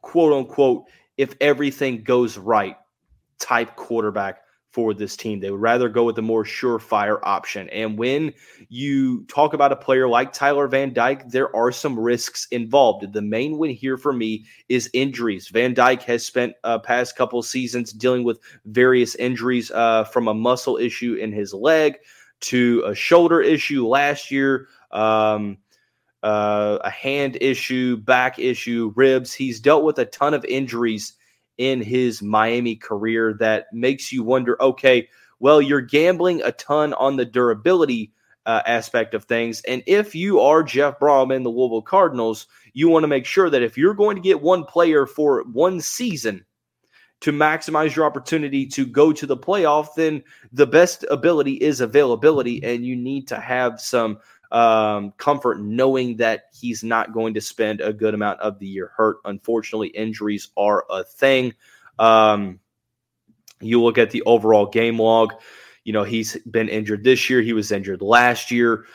quote 0.01 0.33
unquote, 0.33 0.85
if 1.17 1.35
everything 1.41 2.03
goes 2.03 2.37
right 2.37 2.75
type 3.39 3.75
quarterback 3.75 4.41
for 4.71 4.93
this 4.93 5.17
team. 5.17 5.39
They 5.39 5.51
would 5.51 5.61
rather 5.61 5.89
go 5.89 6.05
with 6.05 6.15
the 6.15 6.21
more 6.21 6.43
surefire 6.43 7.19
option. 7.23 7.69
And 7.69 7.97
when 7.97 8.33
you 8.69 9.25
talk 9.25 9.53
about 9.53 9.71
a 9.71 9.75
player 9.75 10.07
like 10.07 10.31
Tyler 10.31 10.67
Van 10.67 10.93
Dyke, 10.93 11.27
there 11.29 11.53
are 11.55 11.71
some 11.71 11.99
risks 11.99 12.47
involved. 12.51 13.11
The 13.11 13.21
main 13.21 13.57
one 13.57 13.71
here 13.71 13.97
for 13.97 14.13
me 14.13 14.45
is 14.69 14.89
injuries. 14.93 15.49
Van 15.49 15.73
Dyke 15.73 16.03
has 16.03 16.25
spent 16.25 16.53
uh, 16.63 16.79
past 16.79 17.17
couple 17.17 17.41
seasons 17.43 17.91
dealing 17.91 18.23
with 18.23 18.39
various 18.65 19.15
injuries 19.15 19.71
uh, 19.71 20.05
from 20.05 20.27
a 20.27 20.33
muscle 20.33 20.77
issue 20.77 21.15
in 21.15 21.33
his 21.33 21.53
leg 21.53 21.97
to 22.41 22.81
a 22.85 22.95
shoulder 22.95 23.41
issue 23.41 23.85
last 23.85 24.31
year. 24.31 24.67
Um, 24.91 25.57
uh, 26.23 26.79
a 26.83 26.89
hand 26.89 27.37
issue, 27.41 27.97
back 27.97 28.39
issue, 28.39 28.93
ribs. 28.95 29.33
He's 29.33 29.59
dealt 29.59 29.83
with 29.83 29.97
a 29.99 30.05
ton 30.05 30.33
of 30.33 30.45
injuries 30.45 31.13
in 31.57 31.81
his 31.81 32.21
Miami 32.21 32.75
career 32.75 33.35
that 33.39 33.65
makes 33.73 34.11
you 34.11 34.23
wonder 34.23 34.61
okay, 34.61 35.07
well, 35.39 35.61
you're 35.61 35.81
gambling 35.81 36.41
a 36.43 36.51
ton 36.51 36.93
on 36.93 37.17
the 37.17 37.25
durability 37.25 38.13
uh, 38.45 38.61
aspect 38.65 39.13
of 39.13 39.25
things. 39.25 39.61
And 39.61 39.83
if 39.85 40.15
you 40.15 40.39
are 40.39 40.63
Jeff 40.63 40.99
Brohm 40.99 41.35
and 41.35 41.45
the 41.45 41.49
Louisville 41.49 41.81
Cardinals, 41.81 42.47
you 42.73 42.89
want 42.89 43.03
to 43.03 43.07
make 43.07 43.25
sure 43.25 43.49
that 43.49 43.61
if 43.61 43.77
you're 43.77 43.93
going 43.93 44.15
to 44.15 44.21
get 44.21 44.41
one 44.41 44.63
player 44.63 45.05
for 45.05 45.43
one 45.51 45.81
season 45.81 46.45
to 47.21 47.31
maximize 47.31 47.95
your 47.95 48.05
opportunity 48.05 48.65
to 48.65 48.85
go 48.85 49.13
to 49.13 49.27
the 49.27 49.37
playoff, 49.37 49.93
then 49.95 50.23
the 50.51 50.65
best 50.65 51.05
ability 51.11 51.53
is 51.53 51.81
availability. 51.81 52.63
And 52.63 52.85
you 52.85 52.95
need 52.95 53.27
to 53.27 53.39
have 53.39 53.79
some 53.79 54.19
um, 54.51 55.11
comfort 55.17 55.61
knowing 55.61 56.17
that 56.17 56.45
he's 56.53 56.83
not 56.83 57.13
going 57.13 57.33
to 57.33 57.41
spend 57.41 57.81
a 57.81 57.93
good 57.93 58.13
amount 58.13 58.39
of 58.41 58.59
the 58.59 58.67
year 58.67 58.91
hurt. 58.95 59.17
Unfortunately, 59.25 59.87
injuries 59.89 60.49
are 60.57 60.85
a 60.89 61.03
thing. 61.03 61.53
Um, 61.99 62.59
you 63.61 63.81
look 63.81 63.97
at 63.97 64.11
the 64.11 64.23
overall 64.23 64.65
game 64.65 64.99
log. 64.99 65.33
You 65.83 65.93
know, 65.93 66.03
he's 66.03 66.37
been 66.49 66.69
injured 66.69 67.03
this 67.03 67.29
year. 67.29 67.41
He 67.41 67.53
was 67.53 67.71
injured 67.71 68.01
last 68.01 68.51
year. 68.51 68.85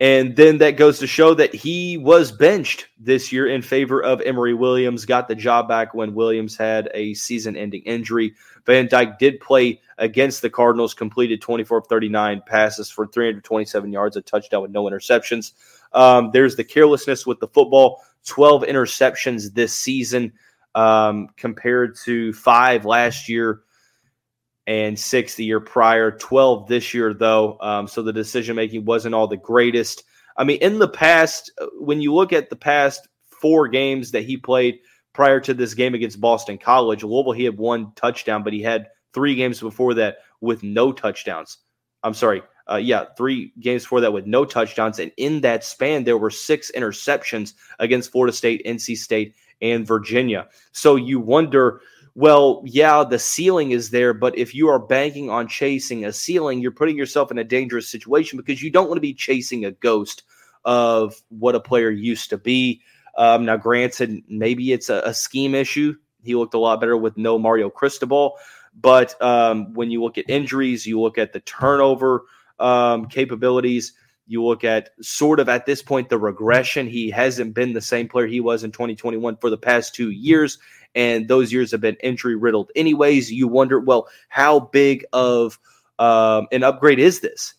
And 0.00 0.34
then 0.34 0.58
that 0.58 0.72
goes 0.72 0.98
to 0.98 1.06
show 1.06 1.34
that 1.34 1.54
he 1.54 1.96
was 1.96 2.32
benched 2.32 2.88
this 2.98 3.30
year 3.30 3.46
in 3.46 3.62
favor 3.62 4.02
of 4.02 4.20
Emory 4.22 4.52
Williams, 4.52 5.04
got 5.04 5.28
the 5.28 5.36
job 5.36 5.68
back 5.68 5.94
when 5.94 6.14
Williams 6.14 6.56
had 6.56 6.90
a 6.94 7.14
season 7.14 7.56
ending 7.56 7.82
injury. 7.82 8.34
Van 8.66 8.88
Dyke 8.88 9.18
did 9.18 9.40
play 9.40 9.80
against 9.98 10.42
the 10.42 10.50
Cardinals, 10.50 10.94
completed 10.94 11.40
24 11.40 11.78
of 11.78 11.86
39 11.86 12.42
passes 12.44 12.90
for 12.90 13.06
327 13.06 13.92
yards, 13.92 14.16
a 14.16 14.22
touchdown 14.22 14.62
with 14.62 14.72
no 14.72 14.84
interceptions. 14.84 15.52
Um, 15.92 16.30
there's 16.32 16.56
the 16.56 16.64
carelessness 16.64 17.24
with 17.24 17.38
the 17.38 17.48
football 17.48 18.02
12 18.26 18.62
interceptions 18.62 19.54
this 19.54 19.76
season 19.76 20.32
um, 20.74 21.28
compared 21.36 21.96
to 22.04 22.32
five 22.32 22.84
last 22.84 23.28
year 23.28 23.60
and 24.66 24.98
six 24.98 25.34
the 25.34 25.44
year 25.44 25.60
prior, 25.60 26.10
12 26.10 26.68
this 26.68 26.94
year, 26.94 27.12
though. 27.12 27.58
Um, 27.60 27.86
so 27.86 28.02
the 28.02 28.12
decision 28.12 28.56
making 28.56 28.84
wasn't 28.84 29.14
all 29.14 29.26
the 29.26 29.36
greatest. 29.36 30.04
I 30.36 30.44
mean, 30.44 30.58
in 30.58 30.78
the 30.78 30.88
past, 30.88 31.52
uh, 31.60 31.66
when 31.78 32.00
you 32.00 32.14
look 32.14 32.32
at 32.32 32.50
the 32.50 32.56
past 32.56 33.06
four 33.28 33.68
games 33.68 34.10
that 34.12 34.24
he 34.24 34.36
played 34.36 34.78
prior 35.12 35.40
to 35.40 35.54
this 35.54 35.74
game 35.74 35.94
against 35.94 36.20
Boston 36.20 36.58
College, 36.58 37.04
Louisville, 37.04 37.32
he 37.32 37.44
had 37.44 37.58
one 37.58 37.92
touchdown, 37.94 38.42
but 38.42 38.52
he 38.52 38.62
had 38.62 38.88
three 39.12 39.34
games 39.34 39.60
before 39.60 39.94
that 39.94 40.18
with 40.40 40.62
no 40.62 40.92
touchdowns. 40.92 41.58
I'm 42.02 42.14
sorry. 42.14 42.42
Uh, 42.70 42.76
yeah, 42.76 43.04
three 43.16 43.52
games 43.60 43.82
before 43.82 44.00
that 44.00 44.12
with 44.12 44.26
no 44.26 44.44
touchdowns. 44.44 44.98
And 44.98 45.12
in 45.18 45.42
that 45.42 45.64
span, 45.64 46.04
there 46.04 46.16
were 46.16 46.30
six 46.30 46.70
interceptions 46.74 47.52
against 47.78 48.10
Florida 48.10 48.32
State, 48.32 48.62
NC 48.64 48.96
State, 48.96 49.34
and 49.60 49.86
Virginia. 49.86 50.48
So 50.72 50.96
you 50.96 51.20
wonder 51.20 51.80
well, 52.14 52.62
yeah, 52.64 53.02
the 53.02 53.18
ceiling 53.18 53.72
is 53.72 53.90
there, 53.90 54.14
but 54.14 54.38
if 54.38 54.54
you 54.54 54.68
are 54.68 54.78
banking 54.78 55.30
on 55.30 55.48
chasing 55.48 56.04
a 56.04 56.12
ceiling, 56.12 56.60
you're 56.60 56.70
putting 56.70 56.96
yourself 56.96 57.30
in 57.30 57.38
a 57.38 57.44
dangerous 57.44 57.88
situation 57.88 58.36
because 58.36 58.62
you 58.62 58.70
don't 58.70 58.86
want 58.86 58.96
to 58.96 59.02
be 59.02 59.14
chasing 59.14 59.64
a 59.64 59.72
ghost 59.72 60.22
of 60.64 61.20
what 61.28 61.56
a 61.56 61.60
player 61.60 61.90
used 61.90 62.30
to 62.30 62.38
be. 62.38 62.80
Um, 63.16 63.44
now, 63.44 63.56
granted, 63.56 64.22
maybe 64.28 64.72
it's 64.72 64.88
a, 64.88 65.02
a, 65.04 65.14
scheme 65.14 65.54
issue. 65.54 65.94
He 66.22 66.34
looked 66.34 66.54
a 66.54 66.58
lot 66.58 66.80
better 66.80 66.96
with 66.96 67.16
no 67.16 67.38
Mario 67.38 67.68
Cristobal, 67.68 68.36
but 68.80 69.20
um, 69.22 69.72
when 69.74 69.90
you 69.90 70.02
look 70.02 70.18
at 70.18 70.28
injuries, 70.28 70.86
you 70.86 71.00
look 71.00 71.18
at 71.18 71.32
the 71.32 71.40
turnover 71.40 72.22
um, 72.58 73.06
capabilities. 73.06 73.92
You 74.26 74.44
look 74.44 74.64
at 74.64 74.90
sort 75.00 75.40
of 75.40 75.48
at 75.48 75.66
this 75.66 75.82
point 75.82 76.08
the 76.08 76.18
regression. 76.18 76.86
He 76.86 77.10
hasn't 77.10 77.54
been 77.54 77.72
the 77.72 77.80
same 77.80 78.08
player 78.08 78.26
he 78.26 78.40
was 78.40 78.64
in 78.64 78.72
2021 78.72 79.36
for 79.36 79.50
the 79.50 79.58
past 79.58 79.94
two 79.94 80.10
years 80.10 80.58
and 80.94 81.28
those 81.28 81.52
years 81.52 81.70
have 81.72 81.80
been 81.80 81.96
injury 81.96 82.36
riddled. 82.36 82.70
Anyways, 82.76 83.32
you 83.32 83.48
wonder, 83.48 83.80
well, 83.80 84.08
how 84.28 84.60
big 84.60 85.04
of 85.12 85.58
um, 85.98 86.46
an 86.52 86.62
upgrade 86.62 86.98
is 86.98 87.20
this? 87.20 87.54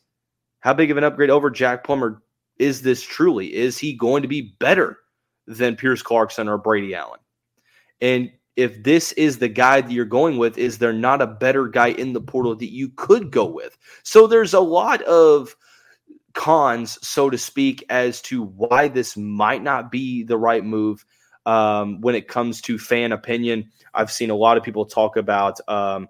How 0.60 0.74
big 0.74 0.92
of 0.92 0.98
an 0.98 1.04
upgrade 1.04 1.30
over 1.30 1.50
Jack 1.50 1.84
Plummer 1.84 2.22
is 2.58 2.82
this 2.82 3.04
truly? 3.04 3.54
Is 3.54 3.78
he 3.78 3.94
going 3.94 4.22
to 4.22 4.28
be 4.28 4.56
better 4.60 5.00
than 5.48 5.76
Pierce 5.76 6.02
Clarkson 6.02 6.48
or 6.48 6.58
Brady 6.58 6.96
Allen? 6.96 7.20
And 8.02 8.32
if 8.56 8.84
this 8.84 9.12
is 9.14 9.38
the 9.38 9.50
guy 9.50 9.82
that 9.82 9.92
you're 9.92 10.06
going 10.06 10.38
with, 10.38 10.58
is 10.58 10.78
there 10.78 10.94
not 10.94 11.22
a 11.22 11.28
better 11.28 11.68
guy 11.68 11.88
in 11.88 12.14
the 12.14 12.22
portal 12.22 12.56
that 12.56 12.72
you 12.72 12.90
could 12.96 13.30
go 13.30 13.46
with? 13.46 13.78
So 14.04 14.28
there's 14.28 14.54
a 14.54 14.62
lot 14.62 15.02
of 15.04 15.56
cons, 16.36 17.00
so 17.02 17.30
to 17.30 17.38
speak, 17.38 17.84
as 17.90 18.22
to 18.24 18.44
why 18.44 18.88
this 18.88 19.18
might 19.18 19.64
not 19.64 19.92
be 19.92 20.24
the 20.24 20.38
right 20.38 20.64
move 20.64 21.04
um, 21.46 22.02
when 22.02 22.14
it 22.14 22.28
comes 22.28 22.62
to 22.62 22.78
fan 22.78 23.12
opinion. 23.12 23.70
I've 23.94 24.12
seen 24.12 24.30
a 24.30 24.36
lot 24.36 24.58
of 24.58 24.64
people 24.64 24.86
talk 24.86 25.18
about 25.18 25.60
um, 25.68 26.08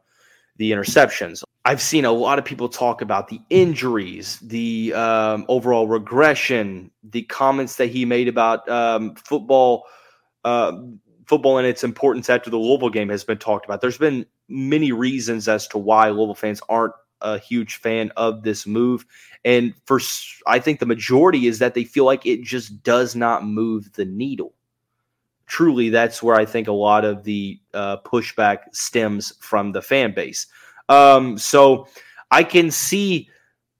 the 0.57 0.71
interceptions. 0.71 1.43
I've 1.63 1.81
seen 1.81 2.05
a 2.05 2.11
lot 2.11 2.39
of 2.39 2.45
people 2.45 2.69
talk 2.69 3.01
about 3.01 3.27
the 3.27 3.39
injuries, 3.49 4.39
the 4.39 4.93
um, 4.93 5.45
overall 5.47 5.87
regression, 5.87 6.91
the 7.03 7.23
comments 7.23 7.77
that 7.77 7.87
he 7.87 8.05
made 8.05 8.27
about 8.27 8.67
um, 8.69 9.15
football. 9.15 9.85
Uh, 10.43 10.73
football 11.25 11.57
and 11.57 11.65
its 11.65 11.83
importance 11.83 12.29
after 12.29 12.51
the 12.51 12.57
Louisville 12.57 12.91
game 12.91 13.09
has 13.09 13.23
been 13.23 13.39
talked 13.39 13.65
about. 13.65 13.81
There's 13.81 13.97
been 13.97 14.27
many 14.47 14.91
reasons 14.91 15.47
as 15.47 15.67
to 15.69 15.79
why 15.79 16.09
Louisville 16.09 16.35
fans 16.35 16.61
aren't 16.69 16.93
a 17.21 17.37
huge 17.37 17.75
fan 17.75 18.11
of 18.17 18.43
this 18.43 18.67
move. 18.67 19.05
And 19.43 19.73
for 19.85 19.99
I 20.47 20.59
think 20.59 20.79
the 20.79 20.85
majority 20.85 21.47
is 21.47 21.59
that 21.59 21.73
they 21.73 21.83
feel 21.83 22.05
like 22.05 22.25
it 22.25 22.43
just 22.43 22.83
does 22.83 23.15
not 23.15 23.45
move 23.45 23.93
the 23.93 24.05
needle 24.05 24.53
truly 25.47 25.89
that's 25.89 26.23
where 26.23 26.35
I 26.35 26.45
think 26.45 26.67
a 26.67 26.73
lot 26.73 27.05
of 27.05 27.23
the 27.23 27.59
uh, 27.73 27.97
pushback 27.97 28.73
stems 28.73 29.33
from 29.39 29.71
the 29.71 29.81
fan 29.81 30.13
base. 30.13 30.47
Um, 30.89 31.37
so 31.37 31.87
I 32.31 32.43
can 32.43 32.71
see, 32.71 33.29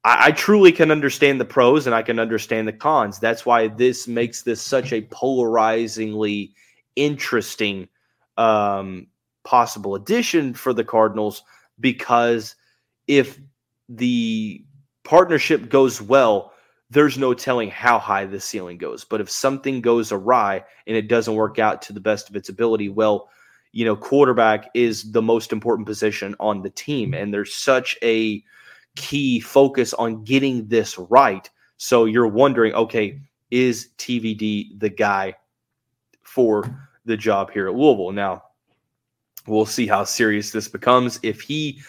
I, 0.04 0.28
I, 0.28 0.32
truly 0.32 0.71
can 0.71 0.91
understand 0.91 1.39
the 1.39 1.45
pros 1.45 1.86
and 1.86 1.95
I 1.95 2.02
can 2.02 2.19
understand 2.19 2.67
the 2.67 2.74
cons. 2.74 3.19
That's 3.19 3.45
why 3.45 3.67
this 3.67 4.08
makes 4.08 4.41
this 4.41 4.62
such 4.62 4.91
a 4.91 5.02
polarizingly 5.02 6.54
interesting 6.95 7.88
um, 8.38 9.08
possible 9.43 9.95
addition 9.95 10.54
for 10.54 10.74
the 10.74 10.84
Cardinals 10.84 11.43
because 11.80 12.56
if 13.08 13.39
the 13.89 14.65
partnership 15.04 15.70
goes 15.70 16.02
well, 16.02 16.52
there's 16.89 17.18
no 17.18 17.34
telling 17.34 17.70
how 17.70 17.98
high 18.00 18.26
the 18.26 18.39
ceiling 18.39 18.78
goes. 18.78 19.04
But 19.04 19.22
if 19.22 19.30
something 19.30 19.82
goes 19.82 20.12
awry 20.12 20.63
and 20.88 20.96
it 20.96 21.08
doesn't 21.08 21.36
work 21.36 21.60
out 21.60 21.82
to 21.84 21.94
the 21.94 22.00
best 22.00 22.30
of 22.30 22.36
its 22.36 22.50
ability, 22.50 22.89
well, 22.89 23.30
you 23.72 23.86
know, 23.86 23.96
quarterback 23.96 24.70
is 24.74 25.12
the 25.12 25.22
most 25.22 25.52
important 25.52 25.88
position 25.88 26.36
on 26.39 26.62
the 26.62 26.70
team. 26.70 27.13
And 27.13 27.34
there's 27.34 27.54
such 27.54 27.98
a 28.02 28.44
key 28.96 29.39
focus 29.39 29.94
on 29.94 30.24
getting 30.24 30.68
this 30.68 30.98
right. 30.98 31.50
So 31.78 32.06
you're 32.06 32.28
wondering, 32.28 32.74
okay, 32.74 33.20
is 33.52 33.89
TVD 33.98 34.80
the 34.80 34.89
guy 34.89 35.36
for 36.24 36.63
the 37.04 37.18
job 37.18 37.52
here 37.52 37.68
at 37.68 37.76
Louisville? 37.76 38.13
Now, 38.13 38.44
we'll 39.48 39.65
see 39.65 39.88
how 39.88 40.04
serious 40.06 40.52
this 40.52 40.68
becomes. 40.68 41.20
If 41.22 41.41
he 41.41 41.82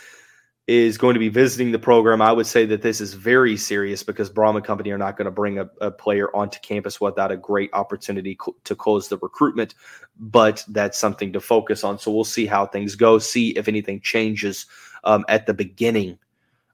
is 0.66 0.98
going 0.98 1.14
to 1.14 1.20
be 1.20 1.28
visiting 1.28 1.70
the 1.70 1.78
program, 1.78 2.20
I 2.20 2.32
would 2.32 2.46
say 2.46 2.66
that 2.66 2.82
this 2.82 3.00
is 3.00 3.14
very 3.14 3.56
serious 3.56 4.02
because 4.02 4.28
Brohm 4.28 4.56
and 4.56 4.64
company 4.64 4.90
are 4.90 4.98
not 4.98 5.16
going 5.16 5.26
to 5.26 5.30
bring 5.30 5.60
a, 5.60 5.70
a, 5.80 5.92
player 5.92 6.34
onto 6.34 6.58
campus 6.58 7.00
without 7.00 7.30
a 7.30 7.36
great 7.36 7.70
opportunity 7.72 8.34
co- 8.34 8.56
to 8.64 8.74
close 8.74 9.08
the 9.08 9.16
recruitment. 9.18 9.74
But 10.18 10.64
that's 10.68 10.98
something 10.98 11.32
to 11.34 11.40
focus 11.40 11.84
on. 11.84 12.00
So 12.00 12.10
we'll 12.10 12.24
see 12.24 12.46
how 12.46 12.66
things 12.66 12.96
go, 12.96 13.18
see 13.18 13.50
if 13.50 13.68
anything 13.68 14.00
changes 14.00 14.66
um, 15.04 15.24
at 15.28 15.46
the 15.46 15.54
beginning 15.54 16.18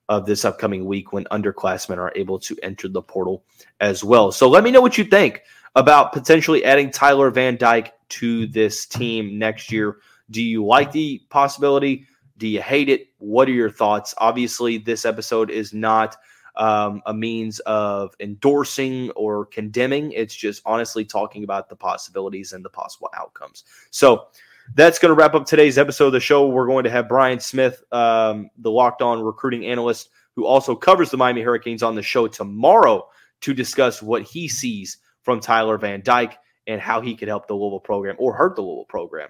of 0.09 0.25
this 0.25 0.45
upcoming 0.45 0.87
week 0.87 1.13
when 1.13 1.25
underclassmen 1.25 1.99
are 1.99 2.13
able 2.17 2.39
to 2.39 2.57
enter 2.63 2.89
the 2.89 3.03
portal 3.03 3.45
as 3.81 4.03
well. 4.03 4.33
So 4.33 4.49
let 4.49 4.65
me 4.65 4.71
know 4.71 4.81
what 4.81 4.97
you 4.97 5.05
think 5.05 5.43
about 5.75 6.13
potentially 6.13 6.65
adding 6.65 6.91
Tyler 6.91 7.31
Van 7.31 7.57
Dyke 7.57 7.93
to 8.11 8.47
this 8.47 8.87
team 8.87 9.39
next 9.39 9.71
year. 9.71 9.99
Do 10.31 10.43
you 10.43 10.65
like 10.65 10.93
the 10.93 11.23
possibility? 11.29 12.07
Do 12.43 12.49
you 12.49 12.61
hate 12.61 12.89
it? 12.89 13.07
What 13.19 13.47
are 13.47 13.53
your 13.53 13.71
thoughts? 13.71 14.17
Obviously, 14.19 14.77
this 14.77 15.05
episode 15.05 15.49
is 15.49 15.73
not 15.73 16.17
um, 16.57 17.01
a 17.07 17.15
means 17.15 17.61
of 17.61 18.17
endorsing 18.19 19.11
or 19.11 19.47
condemning. 19.47 20.11
It's 20.11 20.35
just 20.35 20.61
honestly 20.67 21.05
talking 21.05 21.45
about 21.45 21.69
the 21.69 21.77
possibilities 21.77 22.53
and 22.53 22.65
the 22.65 22.69
possible 22.69 23.11
outcomes. 23.17 23.63
So 23.93 24.27
that's 24.75 24.99
going 24.99 25.11
to 25.11 25.15
wrap 25.15 25.35
up 25.35 25.47
today's 25.47 25.79
episode 25.79 26.07
of 26.07 26.15
the 26.15 26.19
show. 26.19 26.49
We're 26.49 26.67
going 26.67 26.83
to 26.83 26.91
have 26.91 27.09
Brian 27.09 27.39
Smith, 27.39 27.81
um, 27.93 28.51
the 28.59 28.73
locked 28.73 29.03
on 29.03 29.23
recruiting 29.23 29.65
analyst, 29.67 30.09
who 30.35 30.45
also 30.45 30.75
covers 30.75 31.13
the 31.13 31.17
Miami 31.17 31.43
Hurricanes 31.43 31.85
on 31.85 31.95
the 31.95 32.03
show 32.03 32.27
tomorrow 32.27 33.09
to 33.43 33.55
discuss 33.55 34.03
what 34.03 34.23
he 34.23 34.49
sees 34.49 34.99
from 35.21 35.39
Tyler 35.39 35.79
Van 35.79 36.03
Dyke 36.03 36.37
and 36.67 36.81
how 36.81 37.01
he 37.01 37.15
could 37.15 37.29
help 37.29 37.47
the 37.47 37.55
Louisville 37.55 37.79
program 37.79 38.17
or 38.19 38.35
hurt 38.35 38.57
the 38.57 38.63
Louisville 38.63 38.87
program 38.87 39.29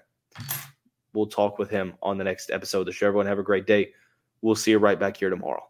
we'll 1.13 1.27
talk 1.27 1.57
with 1.59 1.69
him 1.69 1.93
on 2.01 2.17
the 2.17 2.23
next 2.23 2.51
episode 2.51 2.81
of 2.81 2.85
the 2.87 2.91
show. 2.91 3.07
Everyone 3.07 3.27
have 3.27 3.39
a 3.39 3.43
great 3.43 3.67
day. 3.67 3.91
We'll 4.41 4.55
see 4.55 4.71
you 4.71 4.79
right 4.79 4.99
back 4.99 5.17
here 5.17 5.29
tomorrow. 5.29 5.63